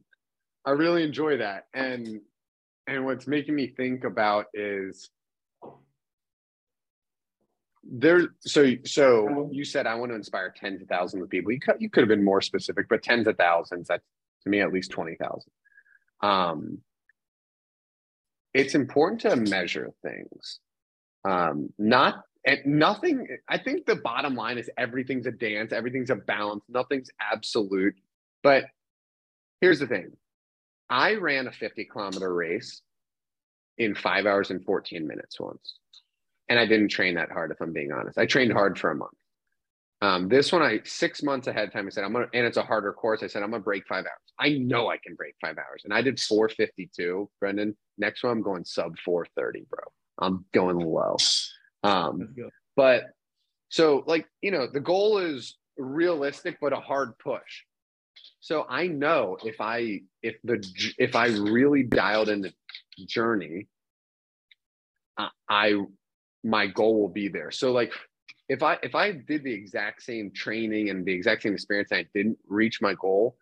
[0.66, 2.22] I really enjoy that, and
[2.88, 5.10] and what's making me think about is
[7.84, 8.30] there.
[8.41, 11.51] So so you said I want to inspire tens of thousands of people.
[11.51, 13.88] You could you could have been more specific, but tens of thousands.
[13.88, 14.03] That's
[14.43, 15.51] to me at least twenty thousand.
[16.22, 16.80] Um,
[18.53, 20.60] it's important to measure things.
[21.26, 23.28] Um, not and nothing.
[23.47, 27.95] I think the bottom line is everything's a dance, everything's a balance, nothing's absolute.
[28.43, 28.65] But
[29.61, 30.11] here's the thing:
[30.89, 32.82] I ran a 50 kilometer race
[33.78, 35.76] in five hours and 14 minutes once,
[36.47, 37.51] and I didn't train that hard.
[37.51, 39.11] If I'm being honest, I trained hard for a month.
[40.01, 42.57] Um, this one, I six months ahead of time, I said I'm gonna, and it's
[42.57, 43.22] a harder course.
[43.22, 44.34] I said I'm gonna break five hours.
[44.39, 47.30] I know I can break five hours, and I did 452.
[47.41, 49.84] Brendan, next one I'm going sub 430, bro.
[50.20, 51.17] I'm going low.
[51.84, 52.36] Um,
[52.76, 53.03] but
[53.70, 57.63] So like, you know, the goal is realistic but a hard push.
[58.41, 60.63] So I know if I if the
[60.97, 62.53] if I really dialed in the
[63.05, 63.67] journey,
[65.49, 65.82] I
[66.43, 67.51] my goal will be there.
[67.51, 67.93] So like
[68.47, 71.99] if I if I did the exact same training and the exact same experience and
[71.99, 73.38] I didn't reach my goal,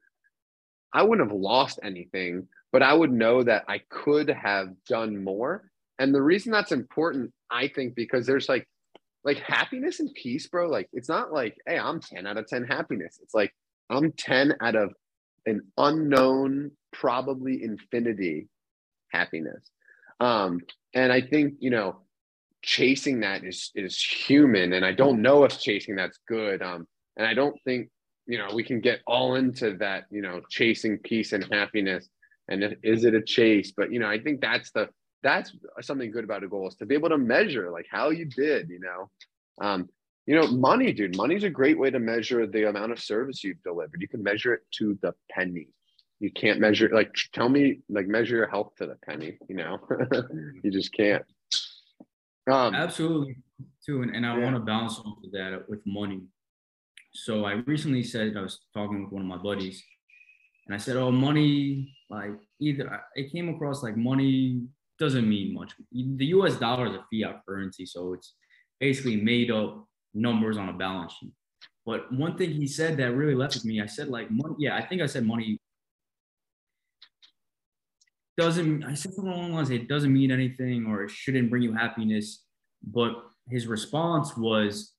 [0.94, 5.70] I wouldn't have lost anything, but I would know that I could have done more.
[6.00, 8.68] And the reason that's important, I think, because there's like
[9.24, 10.70] like happiness and peace, bro.
[10.70, 13.20] Like it's not like, hey, I'm 10 out of 10 happiness.
[13.22, 13.54] It's like
[13.90, 14.94] I'm 10 out of
[15.46, 18.48] an unknown, probably infinity
[19.12, 19.70] happiness.
[20.20, 20.62] Um,
[20.94, 22.02] and I think, you know,
[22.62, 24.74] chasing that is is human.
[24.74, 26.62] And I don't know if chasing that's good.
[26.62, 26.88] Um,
[27.18, 27.90] and I don't think,
[28.28, 32.08] you know, we can get all into that, you know, chasing peace and happiness.
[32.50, 33.74] And is it a chase?
[33.76, 34.88] But you know, I think that's the
[35.28, 35.52] that's
[35.82, 38.70] something good about a goal is to be able to measure like how you did,
[38.70, 39.10] you know.
[39.60, 39.90] Um,
[40.26, 43.62] you know, money, dude, money's a great way to measure the amount of service you've
[43.64, 44.02] delivered.
[44.02, 45.68] You can measure it to the penny.
[46.20, 49.80] You can't measure like tell me like measure your health to the penny, you know.
[50.64, 51.24] you just can't.
[52.50, 53.38] Um absolutely
[53.86, 54.04] too.
[54.04, 54.44] And, and I yeah.
[54.44, 56.22] want to balance off of that with money.
[57.14, 59.84] So I recently said I was talking with one of my buddies
[60.68, 64.68] and I said, Oh, money, like either it came across like money
[65.00, 65.74] doesn't mean much.
[65.92, 68.36] The US dollar is a fiat currency, so it's
[68.80, 71.32] basically made up numbers on a balance sheet.
[71.86, 74.76] But one thing he said that really left with me, I said like money, yeah,
[74.76, 75.60] I think I said money
[78.38, 81.64] doesn't I said something along the lines, it doesn't mean anything or it shouldn't bring
[81.64, 82.44] you happiness.
[82.84, 83.14] But
[83.50, 84.94] his response was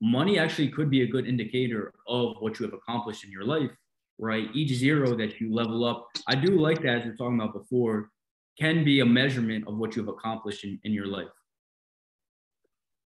[0.00, 3.70] money actually could be a good indicator of what you have accomplished in your life,
[4.18, 4.48] right?
[4.52, 6.08] Each zero that you level up.
[6.26, 8.10] I do like that as we are talking about before,
[8.58, 11.28] can be a measurement of what you've accomplished in, in your life.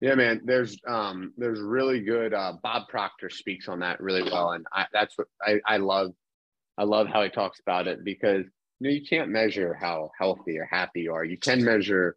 [0.01, 0.41] Yeah, man.
[0.45, 4.51] There's um there's really good uh Bob Proctor speaks on that really well.
[4.51, 6.13] And I that's what I, I love
[6.77, 8.45] I love how he talks about it because
[8.81, 11.25] you know you can't measure how healthy or happy you are.
[11.25, 12.17] You can measure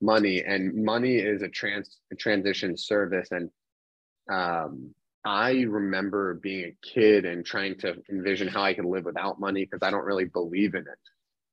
[0.00, 3.28] money and money is a trans a transition service.
[3.32, 3.50] And
[4.30, 4.94] um
[5.24, 9.64] I remember being a kid and trying to envision how I could live without money
[9.64, 10.98] because I don't really believe in it.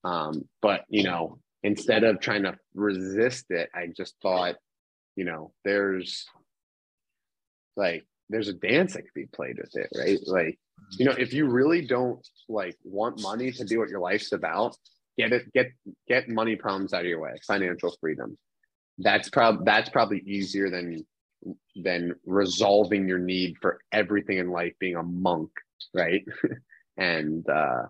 [0.04, 4.56] Um, but you know, instead of trying to resist it, I just thought
[5.16, 6.26] you know, there's
[7.76, 10.20] like there's a dance that could be played with it, right?
[10.26, 10.60] Like,
[10.98, 14.76] you know, if you really don't like want money to be what your life's about,
[15.18, 15.68] get it, get
[16.08, 18.38] get money problems out of your way, financial freedom.
[18.98, 21.06] That's probably that's probably easier than
[21.76, 25.50] than resolving your need for everything in life being a monk,
[25.94, 26.24] right?
[26.98, 27.84] and uh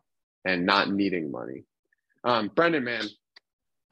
[0.45, 1.63] and not needing money.
[2.23, 3.05] Um, Brendan, man,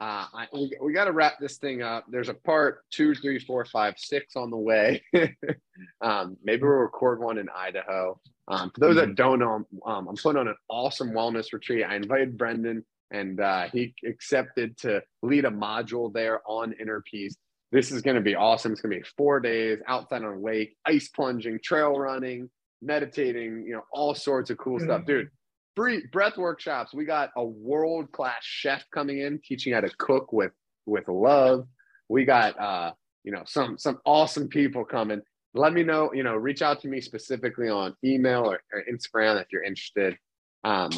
[0.02, 2.06] uh, I, we, we got to wrap this thing up.
[2.08, 5.00] There's a part two, three, four, five, six on the way.
[6.00, 8.18] um, maybe we'll record one in Idaho.
[8.48, 9.14] Um, for those that mm-hmm.
[9.14, 11.84] don't know, um, I'm putting on an awesome wellness retreat.
[11.88, 17.36] I invited Brendan, and uh, he accepted to lead a module there on inner peace.
[17.70, 18.72] This is going to be awesome.
[18.72, 22.50] It's going to be four days outside on a lake, ice plunging, trail running,
[22.82, 24.86] meditating, you know, all sorts of cool mm-hmm.
[24.86, 25.41] stuff, dude free
[25.74, 26.94] breath workshops.
[26.94, 30.52] We got a world class chef coming in teaching how to cook with
[30.86, 31.66] with love.
[32.08, 32.92] We got uh,
[33.24, 35.22] you know some some awesome people coming.
[35.54, 36.12] Let me know.
[36.12, 40.16] You know, reach out to me specifically on email or, or Instagram if you're interested.
[40.64, 40.90] Um,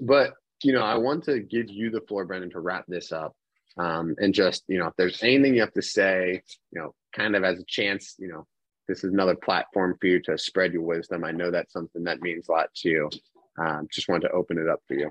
[0.00, 3.34] but you know, I want to give you the floor, Brendan, to wrap this up.
[3.78, 6.42] Um, and just you know, if there's anything you have to say,
[6.72, 8.46] you know, kind of as a chance, you know,
[8.88, 11.24] this is another platform for you to spread your wisdom.
[11.24, 13.10] I know that's something that means a lot to you
[13.58, 15.10] um, just wanted to open it up for you.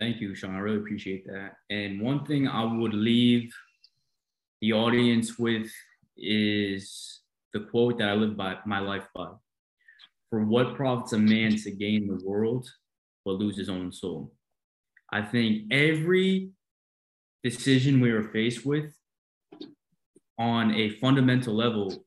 [0.00, 0.54] Thank you, Sean.
[0.54, 1.56] I really appreciate that.
[1.70, 3.52] And one thing I would leave
[4.60, 5.70] the audience with
[6.16, 7.20] is
[7.52, 9.28] the quote that I live by my life by.
[10.30, 12.68] For what profits a man to gain the world
[13.24, 14.32] but lose his own soul?
[15.10, 16.50] I think every
[17.42, 18.92] decision we are faced with
[20.38, 22.04] on a fundamental level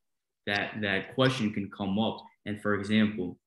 [0.48, 2.24] that that question can come up.
[2.46, 3.38] And for example,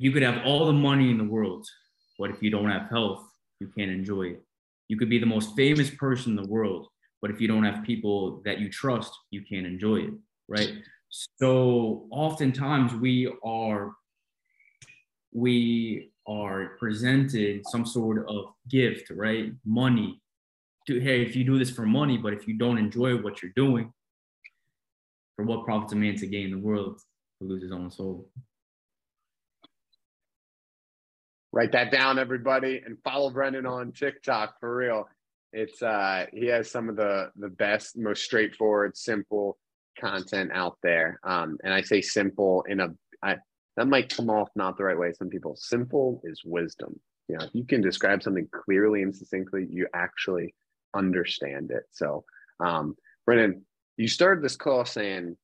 [0.00, 1.66] you could have all the money in the world,
[2.18, 3.22] but if you don't have health,
[3.60, 4.42] you can't enjoy it.
[4.88, 6.88] You could be the most famous person in the world,
[7.20, 10.14] but if you don't have people that you trust, you can't enjoy it,
[10.48, 10.72] right?
[11.38, 13.92] So oftentimes we are
[15.32, 19.52] we are presented some sort of gift, right?
[19.66, 20.22] Money.
[20.86, 23.52] To hey, if you do this for money, but if you don't enjoy what you're
[23.54, 23.92] doing,
[25.36, 27.02] for what profits a man to gain the world
[27.38, 28.30] to lose his own soul?
[31.52, 35.08] Write that down, everybody, and follow Brendan on TikTok for real.
[35.52, 39.58] It's uh he has some of the the best, most straightforward, simple
[40.00, 41.18] content out there.
[41.24, 42.88] Um, and I say simple in a
[43.22, 43.36] I,
[43.76, 45.12] that might come off not the right way.
[45.12, 46.98] Some people simple is wisdom.
[47.28, 50.54] You know, if you can describe something clearly and succinctly, you actually
[50.94, 51.84] understand it.
[51.90, 52.24] So,
[52.58, 52.96] um,
[53.26, 53.64] Brendan,
[53.96, 55.36] you started this call saying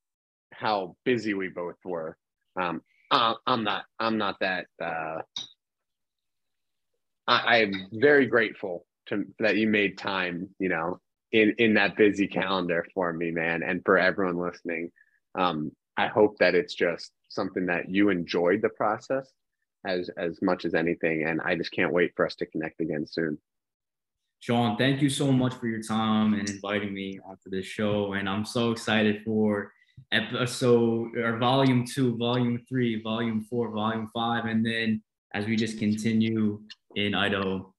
[0.53, 2.17] how busy we both were.
[2.61, 3.85] Um, uh, I'm not.
[3.99, 4.67] I'm not that.
[4.83, 5.23] Uh,
[7.27, 10.49] I, I'm very grateful to that you made time.
[10.59, 11.01] You know,
[11.33, 14.91] in in that busy calendar for me, man, and for everyone listening.
[15.37, 19.31] Um, I hope that it's just something that you enjoyed the process
[19.87, 23.07] as as much as anything, and I just can't wait for us to connect again
[23.07, 23.39] soon.
[24.41, 28.29] Sean, thank you so much for your time and inviting me onto this show, and
[28.29, 29.73] I'm so excited for
[30.13, 35.03] episode or volume two, volume three, volume four, volume five, and then
[35.35, 36.61] as we just continue
[36.97, 37.73] in Idaho.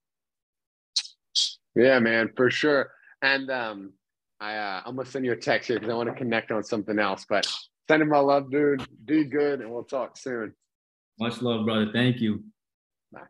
[1.76, 2.92] Yeah, man, for sure.
[3.22, 3.94] And um,
[4.40, 6.64] I uh, I'm gonna send you a text here because I want to connect on
[6.64, 7.26] something else.
[7.28, 7.48] But
[7.90, 8.88] sending my love, dude.
[9.06, 10.54] Do good, and we'll talk soon.
[11.20, 11.88] Much love, brother.
[11.92, 12.44] Thank you.
[13.12, 13.22] Bye.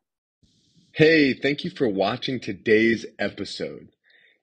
[0.94, 3.90] Hey, thank you for watching today's episode.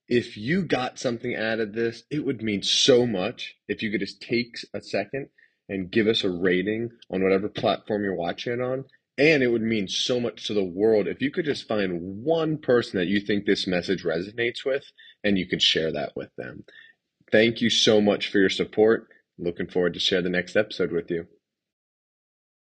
[0.09, 4.01] If you got something out of this, it would mean so much if you could
[4.01, 5.29] just take a second
[5.69, 8.85] and give us a rating on whatever platform you're watching it on.
[9.17, 12.59] And it would mean so much to the world if you could just find one
[12.59, 14.85] person that you think this message resonates with
[15.23, 16.65] and you can share that with them.
[17.31, 19.09] Thank you so much for your support.
[19.39, 21.27] Looking forward to share the next episode with you.